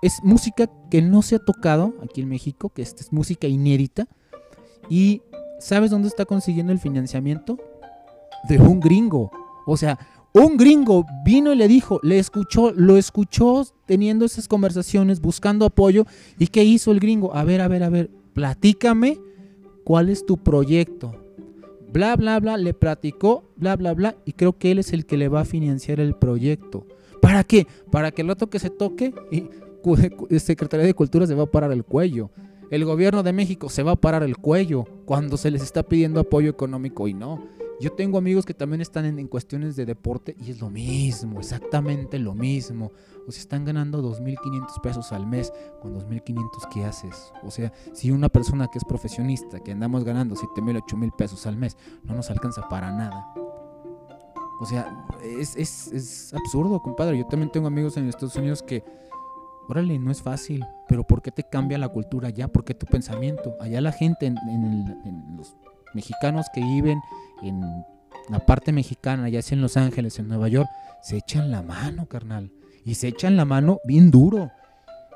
[0.00, 4.08] es música que no se ha tocado aquí en México, que esta es música inédita.
[4.88, 5.22] ¿Y
[5.62, 7.58] sabes dónde está consiguiendo el financiamiento?
[8.48, 9.30] De un gringo.
[9.66, 9.98] O sea,
[10.34, 16.06] un gringo vino y le dijo, le escuchó, lo escuchó teniendo esas conversaciones, buscando apoyo.
[16.38, 17.34] ¿Y qué hizo el gringo?
[17.34, 19.20] A ver, a ver, a ver, platícame
[19.84, 21.14] cuál es tu proyecto.
[21.92, 24.16] Bla, bla, bla, le platicó, bla, bla, bla.
[24.24, 26.86] Y creo que él es el que le va a financiar el proyecto.
[27.20, 27.66] ¿Para qué?
[27.90, 29.48] Para que el rato que se toque, y
[30.38, 32.30] Secretaría de Cultura se va a parar el cuello.
[32.72, 36.20] El gobierno de México se va a parar el cuello cuando se les está pidiendo
[36.20, 37.46] apoyo económico y no.
[37.78, 42.18] Yo tengo amigos que también están en, cuestiones de deporte y es lo mismo, exactamente
[42.18, 42.90] lo mismo.
[43.28, 45.52] O sea, están ganando 2.500 pesos al mes.
[45.82, 47.30] Con 2.500, ¿qué haces?
[47.42, 51.58] O sea, si una persona que es profesionista, que andamos ganando 7.000, 8.000 pesos al
[51.58, 53.34] mes, no nos alcanza para nada.
[54.62, 57.18] O sea, es absurdo, compadre.
[57.18, 58.82] Yo también tengo amigos en Estados Unidos que,
[59.72, 62.48] órale, no es fácil, pero ¿por qué te cambia la cultura allá?
[62.48, 63.56] ¿Por qué tu pensamiento?
[63.60, 65.56] Allá la gente, en, en en los
[65.94, 67.00] mexicanos que viven
[67.42, 67.60] en
[68.28, 70.68] la parte mexicana, ya sea en Los Ángeles, en Nueva York,
[71.02, 72.52] se echan la mano, carnal.
[72.84, 74.50] Y se echan la mano bien duro.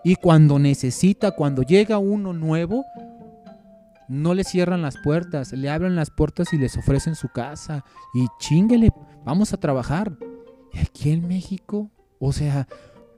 [0.04, 2.84] Y cuando necesita, cuando llega uno nuevo,
[4.08, 7.84] no le cierran las puertas, le abren las puertas y les ofrecen su casa.
[8.14, 8.92] Y chinguele,
[9.24, 10.16] vamos a trabajar.
[10.72, 11.90] Y aquí en México,
[12.20, 12.68] o sea,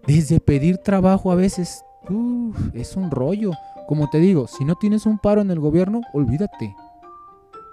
[0.08, 1.84] desde pedir trabajo a veces,
[2.72, 3.52] es un rollo.
[3.86, 6.74] Como te digo, si no tienes un paro en el gobierno, olvídate.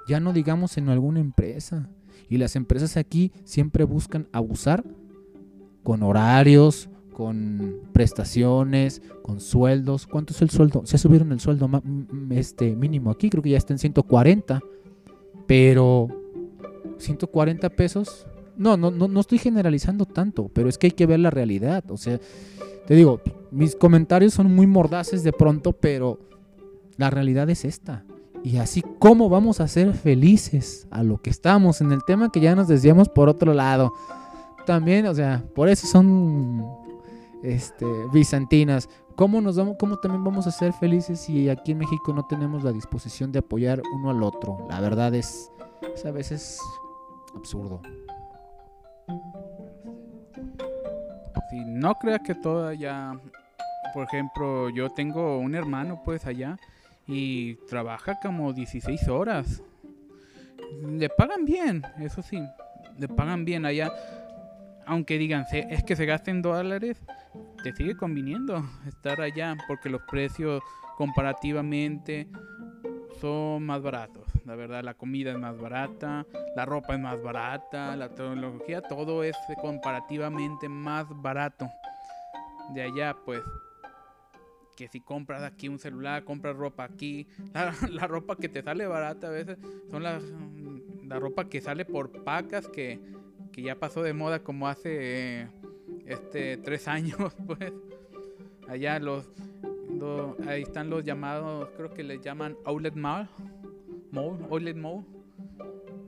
[0.09, 1.89] Ya no digamos en alguna empresa.
[2.27, 4.83] Y las empresas aquí siempre buscan abusar
[5.83, 10.05] con horarios, con prestaciones, con sueldos.
[10.05, 10.85] ¿Cuánto es el sueldo?
[10.85, 11.69] Se subieron el sueldo
[12.31, 14.59] este mínimo aquí, creo que ya está en 140.
[15.47, 16.09] Pero
[16.97, 18.27] 140 pesos.
[18.57, 21.83] No, no, no, no estoy generalizando tanto, pero es que hay que ver la realidad.
[21.89, 22.19] O sea,
[22.87, 26.19] te digo, mis comentarios son muy mordaces de pronto, pero
[26.97, 28.05] la realidad es esta.
[28.43, 32.39] Y así como vamos a ser felices a lo que estamos en el tema que
[32.39, 33.91] ya nos desviamos por otro lado.
[34.67, 36.63] También, o sea, por eso son
[37.41, 38.87] este, bizantinas.
[39.15, 42.63] ¿Cómo, nos vamos, ¿Cómo también vamos a ser felices si aquí en México no tenemos
[42.63, 44.65] la disposición de apoyar uno al otro?
[44.69, 45.51] La verdad es,
[45.95, 46.59] es a veces
[47.35, 47.81] absurdo.
[51.49, 53.13] Si no creas que todo allá,
[53.93, 56.57] por ejemplo, yo tengo un hermano pues allá
[57.07, 59.61] y trabaja como 16 horas.
[60.81, 62.41] Le pagan bien, eso sí,
[62.97, 63.91] le pagan bien allá.
[64.87, 67.01] Aunque digan, "Se- es que se gasten dólares,
[67.63, 70.61] te sigue conviniendo estar allá porque los precios
[70.97, 72.27] comparativamente
[73.25, 74.23] son más baratos.
[74.45, 79.23] La verdad, la comida es más barata, la ropa es más barata, la tecnología, todo
[79.23, 81.67] es comparativamente más barato.
[82.75, 83.41] De allá, pues,
[84.75, 87.27] que si compras aquí un celular, compras ropa aquí,
[87.89, 89.57] la, ropa que te sale barata a veces
[89.89, 92.99] son las mm, la ropa que sale por pacas que,
[93.51, 95.47] que ya pasó de moda como hace eh,
[96.05, 97.73] este tres años, pues.
[98.67, 99.27] Allá los,
[100.47, 103.27] ahí están los llamados, creo que les llaman outlet mall,
[104.11, 105.03] mall, outlet mall,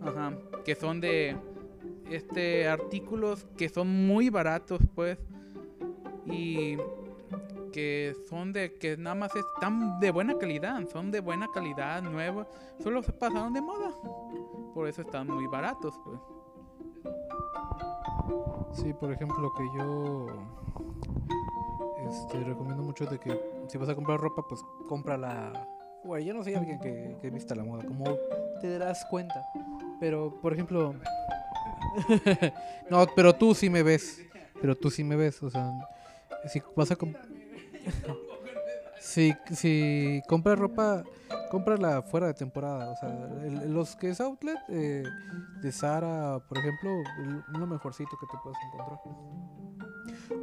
[0.01, 1.35] ajá, que son de
[2.09, 5.17] este artículos que son muy baratos, pues,
[6.25, 6.77] y
[7.71, 12.47] que son de que nada más están de buena calidad, son de buena calidad, nuevos,
[12.79, 13.91] solo se pasaron de moda,
[14.73, 16.19] por eso están muy baratos, pues.
[18.73, 20.27] Sí, por ejemplo, que yo
[22.09, 25.67] este, recomiendo mucho de que si vas a comprar ropa, pues cómprala.
[26.03, 28.05] Bueno, yo no soy alguien que, que vista la moda, como
[28.61, 29.43] te darás cuenta.
[29.99, 30.93] Pero, por ejemplo...
[32.89, 34.21] no, pero tú sí me ves.
[34.61, 35.71] Pero tú sí me ves, o sea,
[36.47, 37.25] si vas a comprar...
[38.99, 41.03] si, si compras ropa,
[41.51, 42.91] cómprala fuera de temporada.
[42.91, 43.09] O sea,
[43.45, 45.03] el- los que es outlet eh,
[45.61, 46.89] de Sara, por ejemplo,
[47.49, 48.99] lo mejorcito que te puedes encontrar.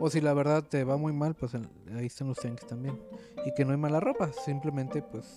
[0.01, 2.99] O si la verdad te va muy mal, pues ahí están los tanks también.
[3.45, 5.37] Y que no hay mala ropa, simplemente pues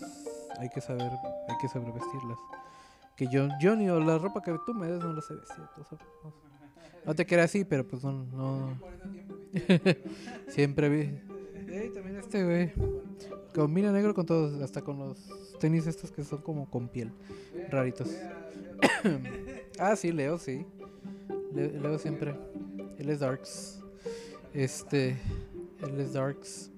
[0.60, 1.12] hay que saber,
[1.48, 2.38] hay que saber vestirlas.
[3.16, 5.64] Que yo, yo ni la ropa que tú me des no la sé vestir.
[7.06, 8.12] no, te queda así, pero pues no.
[8.26, 8.80] no.
[10.48, 11.20] Siempre vi.
[11.74, 12.74] Ey, también este güey.
[13.54, 15.18] Combina negro con todos, hasta con los
[15.60, 17.12] tenis estos que son como con piel.
[17.70, 18.10] Raritos.
[19.80, 20.66] ah, sí, Leo, sí.
[21.54, 22.36] Le- Leo siempre.
[23.00, 23.82] Él es Darks.
[24.54, 25.18] Este.
[25.98, 26.72] Es Darks.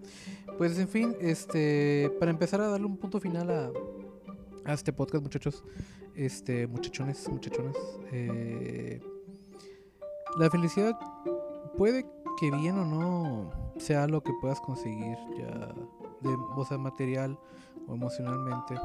[0.57, 2.11] Pues en fin, este.
[2.19, 3.49] Para empezar a darle un punto final
[4.65, 5.63] a, este podcast, muchachos.
[6.15, 7.77] Este, muchachones, muchachones.
[8.11, 8.99] eh,
[10.37, 10.97] la felicidad
[11.77, 12.05] puede
[12.39, 15.73] que bien o no sea lo que puedas conseguir ya
[16.21, 17.37] de o sea, material
[17.87, 18.75] o emocionalmente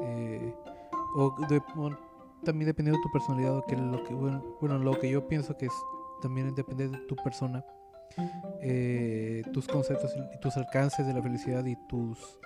[0.00, 0.54] eh,
[1.14, 1.34] o
[2.44, 5.56] también dependiendo de tu personalidad o que lo que bueno, bueno, lo que yo pienso
[5.56, 5.72] que es
[6.22, 7.64] también depende de tu persona
[8.62, 12.38] eh, tus conceptos y tus alcances de la felicidad y tus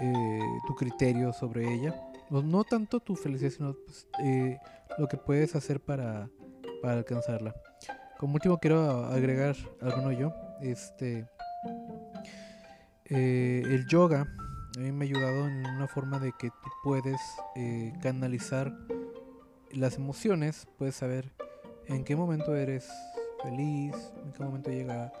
[0.00, 1.94] eh, tu criterio sobre ella.
[2.30, 4.58] No, tanto tu felicidad sino pues, eh,
[4.98, 6.28] lo que puedes hacer para,
[6.80, 7.54] para alcanzarla.
[8.18, 10.32] Como último quiero agregar alguno yo.
[10.60, 11.28] Este
[13.04, 14.26] eh, el yoga
[14.76, 17.20] a mí me ha ayudado en una forma de que tú puedes
[18.02, 18.72] canalizar
[19.70, 21.32] las emociones, puedes saber
[21.86, 22.88] en qué momento eres
[23.42, 23.94] feliz,
[24.24, 25.12] en qué momento llega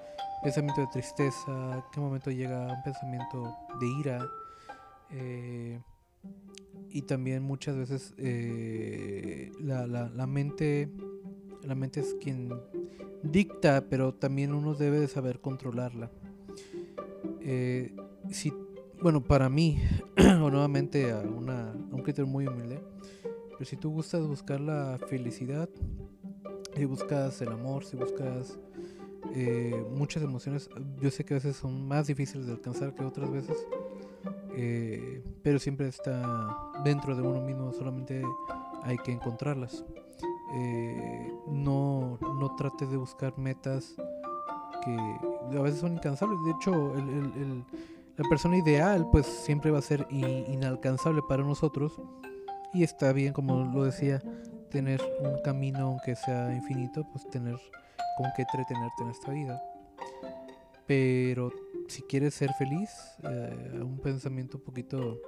[0.42, 4.26] pensamiento de tristeza, en qué momento llega un pensamiento de ira.
[5.10, 5.80] eh,
[6.90, 10.90] y también muchas veces eh, la, la- la mente
[11.62, 12.50] la mente es quien
[13.22, 16.10] dicta, pero también uno debe de saber controlarla.
[17.40, 17.94] Eh,
[18.30, 18.52] si,
[19.00, 19.78] bueno, para mí,
[20.18, 22.82] o nuevamente a, una, a un criterio muy humilde,
[23.52, 25.68] pero si tú gustas buscar la felicidad,
[26.74, 28.58] si buscas el amor, si buscas
[29.34, 30.68] eh, muchas emociones,
[31.00, 33.56] yo sé que a veces son más difíciles de alcanzar que otras veces,
[34.56, 38.22] eh, pero siempre está dentro de uno mismo, solamente
[38.82, 39.84] hay que encontrarlas.
[40.54, 43.94] Eh, no, no trates de buscar metas
[44.84, 46.38] que a veces son incansables.
[46.44, 47.64] De hecho, el- el-
[48.16, 52.00] la persona ideal pues siempre va a ser i- inalcanzable para nosotros.
[52.74, 54.22] Y está bien, como lo decía,
[54.72, 57.56] tener un camino aunque sea infinito, pues tener
[58.16, 59.62] con qué entretenerte en esta vida.
[60.86, 61.52] Pero
[61.88, 62.90] si quieres ser feliz,
[63.22, 65.20] eh, un pensamiento un poquito,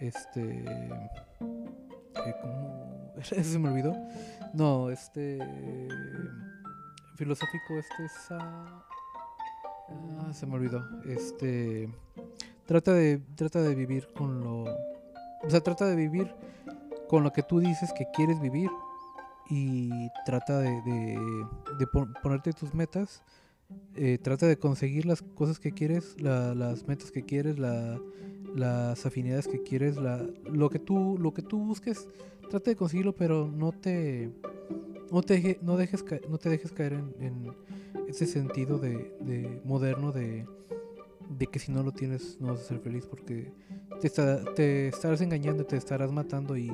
[0.00, 3.12] este, eh, ¿cómo?
[3.22, 3.94] se me olvidó.
[4.54, 5.38] No, este
[7.16, 8.84] filosófico este es ah,
[10.20, 10.82] ah, se me olvidó.
[11.04, 11.88] Este
[12.66, 14.64] trata de trata de vivir con lo
[15.46, 16.34] o sea, trata de vivir
[17.14, 18.68] con lo que tú dices que quieres vivir
[19.48, 21.16] y trata de, de,
[21.78, 23.22] de pon- ponerte tus metas.
[23.94, 28.00] eh, trata de conseguir las cosas que quieres, la- las metas que quieres, la-
[28.52, 32.08] las afinidades que quieres, la, lo que tú lo que tú busques,
[32.50, 34.32] trata de conseguirlo, pero no te
[35.12, 37.54] no te, no dejes ca- no te dejes caer en,
[38.08, 40.46] ese sentido de moderno de,
[41.28, 43.52] de que si no lo tienes no vas a ser feliz porque
[44.00, 46.72] te, está- te estarás engañando, te estarás matando y,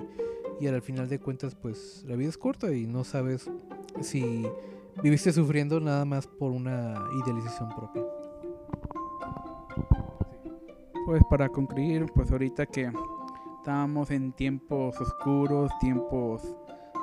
[0.60, 3.50] y al final de cuentas pues la vida es corta y no sabes
[4.00, 4.46] si
[5.02, 8.02] viviste sufriendo nada más por una idealización propia.
[11.06, 12.90] Pues para concluir, pues ahorita que
[13.58, 16.42] estábamos en tiempos oscuros, tiempos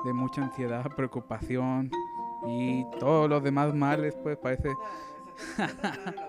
[0.05, 1.91] de mucha ansiedad, preocupación
[2.47, 4.69] y todos los demás males, pues parece...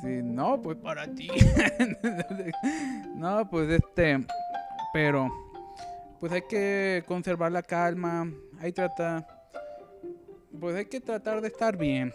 [0.00, 1.28] Sí, no, pues para ti.
[3.14, 4.24] no, pues este,
[4.92, 5.30] pero
[6.18, 8.28] pues hay que conservar la calma,
[8.60, 9.26] hay trata,
[10.58, 12.12] pues hay que tratar de estar bien.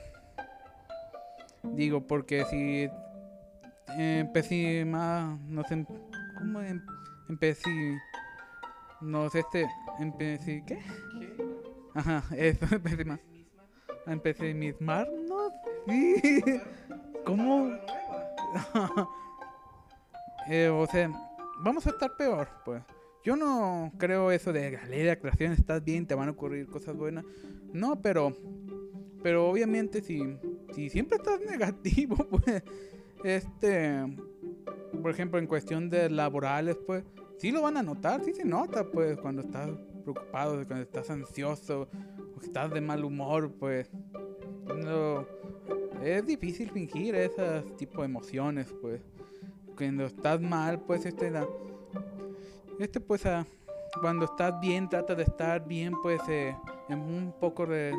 [1.63, 2.89] Digo, porque si
[3.97, 5.85] empecé más, no sé,
[6.37, 6.85] ¿cómo em-
[7.29, 7.97] empecé?
[8.99, 9.67] No sé, este,
[9.99, 10.79] empecé, ¿qué?
[11.93, 13.19] Ajá, eso, empecé más.
[14.05, 15.49] Empecé mismar, no,
[15.87, 16.41] sí.
[17.25, 17.71] ¿Cómo?
[20.49, 21.09] Eh, o sea,
[21.63, 22.83] vamos a estar peor, pues.
[23.23, 27.23] Yo no creo eso de de atracción, estás bien, te van a ocurrir cosas buenas.
[27.71, 28.33] No, pero,
[29.21, 30.37] pero obviamente si,
[30.73, 32.61] si siempre estás negativo, pues,
[33.23, 34.03] este,
[35.01, 37.05] por ejemplo, en cuestión de laborales, pues,
[37.37, 39.69] sí lo van a notar, sí se nota, pues, cuando estás
[40.03, 41.87] preocupado, cuando estás ansioso,
[42.35, 43.89] o estás de mal humor, pues,
[44.75, 45.25] no,
[46.03, 49.01] es difícil fingir ese tipo de emociones, pues,
[49.77, 51.47] cuando estás mal, pues, este, da,
[52.79, 53.45] este, pues, ah,
[54.01, 56.55] cuando estás bien, trata de estar bien, pues, eh,
[56.89, 57.93] en un poco de,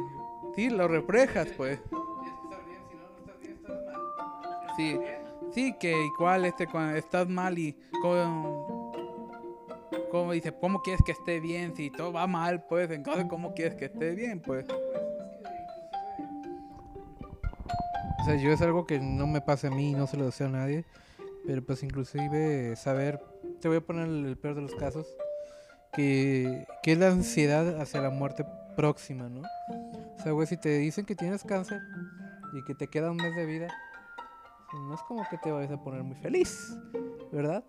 [0.55, 1.81] sí, lo reflejas, pues.
[4.77, 4.99] Sí,
[5.53, 8.93] sí, que igual este cuando estás mal y como,
[10.11, 11.77] como dice, ¿cómo quieres que esté bien?
[11.77, 14.41] Si todo va mal, pues entonces ¿cómo quieres que esté bien?
[14.41, 14.67] Pues
[18.25, 20.47] O sea, yo es algo que no me pasa a mí no se lo deseo
[20.47, 20.87] a nadie.
[21.47, 23.21] Pero pues inclusive saber,
[23.61, 25.07] te voy a poner el, peor de los casos,
[25.93, 28.47] que, que es la ansiedad hacia la muerte
[28.79, 29.43] próxima, ¿no?
[29.43, 31.83] O sea, güey, si te dicen que tienes cáncer
[32.55, 33.69] y que te queda un mes de vida,
[34.73, 36.75] no es como que te vayas a poner muy feliz,
[37.31, 37.63] ¿verdad?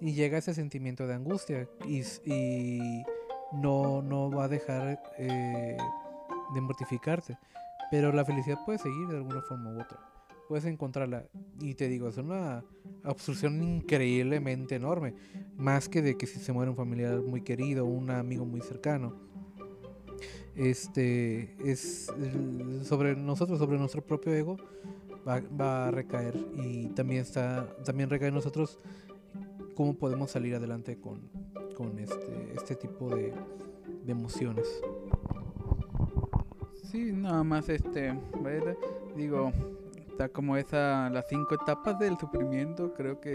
[0.00, 3.04] Y llega ese sentimiento de angustia y, y
[3.52, 5.76] no, no va a dejar eh,
[6.52, 7.38] de mortificarte.
[7.90, 9.98] Pero la felicidad puede seguir de alguna forma u otra.
[10.48, 11.26] Puedes encontrarla.
[11.60, 12.64] Y te digo, es una
[13.02, 15.14] absorción increíblemente enorme.
[15.56, 19.14] Más que de que si se muere un familiar muy querido, un amigo muy cercano.
[20.56, 22.12] Este es
[22.84, 24.56] sobre nosotros, sobre nuestro propio ego,
[25.26, 26.36] va, va a recaer.
[26.56, 28.78] Y también está, también recae en nosotros
[29.74, 31.30] cómo podemos salir adelante con,
[31.76, 33.32] con este, este tipo de
[34.06, 34.66] emociones.
[36.90, 38.18] Sí, nada más este,
[39.16, 39.52] digo,
[40.08, 43.32] está como esa, las cinco etapas del sufrimiento, creo que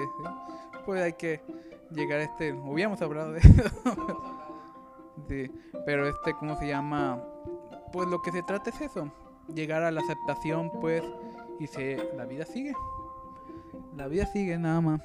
[0.85, 1.41] pues hay que
[1.91, 3.63] llegar a este, hubiéramos hablado de eso.
[5.29, 5.49] Sí,
[5.85, 7.23] pero este, ¿cómo se llama?
[7.93, 9.09] Pues lo que se trata es eso,
[9.47, 11.01] llegar a la aceptación, pues,
[11.57, 12.73] y se, la vida sigue.
[13.95, 15.01] La vida sigue nada más.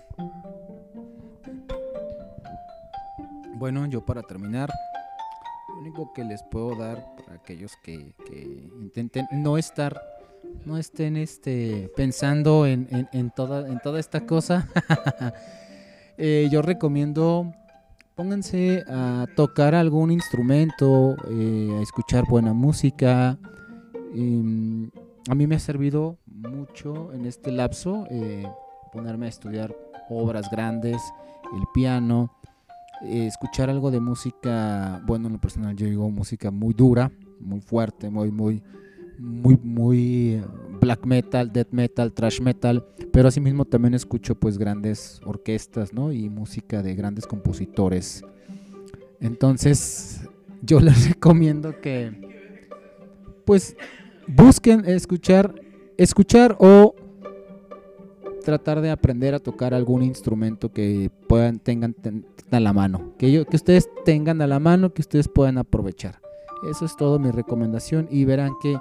[3.55, 4.69] Bueno, yo para terminar,
[5.81, 10.01] único que les puedo dar para aquellos que, que intenten no estar,
[10.67, 14.69] no estén este, pensando en, en- en toda, en toda esta cosa,
[16.19, 17.53] eh, yo recomiendo
[18.15, 23.39] pónganse a tocar algún instrumento, eh, a escuchar buena música.
[24.15, 24.91] Em,
[25.31, 28.47] a mí me ha servido mucho en este lapso eh,
[28.93, 29.75] ponerme a estudiar
[30.11, 31.01] obras grandes,
[31.57, 32.37] el piano,
[33.03, 37.11] eh, escuchar algo de música, bueno, en lo personal yo digo música muy dura,
[37.41, 38.63] muy fuerte, muy, muy,
[39.19, 40.45] muy, muy eh,
[40.81, 46.13] black metal, death metal, thrash metal, pero asimismo también escucho pues grandes orquestas, ¿no?
[46.13, 48.25] Y música de grandes compositores.
[49.21, 50.29] Entonces,
[50.63, 52.29] yo les recomiendo que
[53.45, 53.77] pues
[54.27, 55.55] busquen escuchar,
[55.97, 56.95] escuchar o
[58.41, 63.31] tratar de aprender a tocar algún instrumento que puedan tengan ten- a la mano, que
[63.31, 66.21] yo, que ustedes tengan a la mano, que ustedes puedan aprovechar.
[66.71, 68.77] Eso es todo mi recomendación y verán que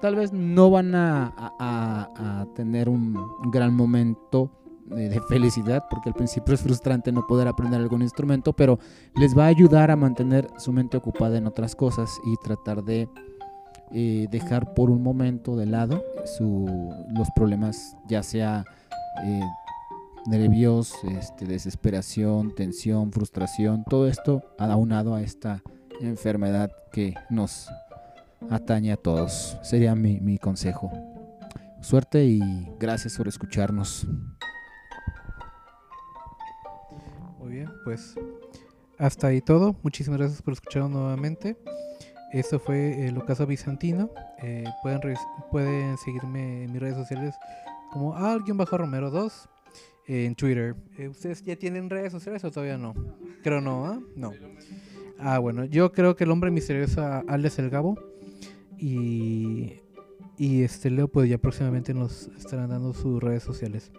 [0.00, 3.16] tal vez no van a tener un
[3.52, 4.50] gran momento
[4.92, 8.78] eh, de felicidad, porque al principio es frustrante no poder aprender algún instrumento, pero
[9.16, 13.06] les va a ayudar a mantener su mente ocupada en otras cosas y tratar de
[13.92, 16.02] eh, dejar por un momento de lado
[16.38, 18.64] su- los problemas, ya sea
[19.24, 19.40] eh,
[20.26, 25.62] nervios, este, desesperación, tensión, frustración, todo esto aunado a esta
[26.00, 27.68] enfermedad que nos
[28.50, 29.58] atañe a todos.
[29.62, 30.90] Sería mi, mi consejo.
[31.80, 32.40] Suerte y
[32.78, 34.06] gracias por escucharnos.
[37.38, 38.14] Muy bien, pues
[38.98, 39.76] hasta ahí todo.
[39.82, 41.56] Muchísimas gracias por escucharnos nuevamente.
[42.32, 44.10] Esto fue el Ocaso Bizantino.
[44.42, 45.00] Eh, pueden,
[45.50, 47.34] pueden seguirme en mis redes sociales
[47.90, 49.48] como alguien-romero 2
[50.06, 50.74] en Twitter.
[50.96, 52.94] Eh, ¿Ustedes ya tienen redes sociales o todavía no?
[53.42, 54.00] Creo no, ¿ah?
[54.16, 54.32] No.
[55.18, 57.98] Ah, bueno, yo creo que el hombre misterioso Alex el Gabo.
[58.78, 59.80] Y,
[60.36, 63.90] y este Leo, pues ya próximamente nos estarán dando sus redes sociales.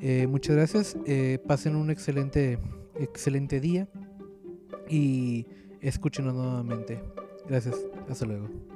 [0.00, 0.96] Eh, muchas gracias.
[1.06, 2.58] eh, pasen un excelente,
[2.98, 3.88] excelente día
[4.88, 5.46] y
[5.80, 7.00] escúchenos nuevamente.
[7.48, 7.76] Gracias.
[8.08, 8.71] Hasta luego.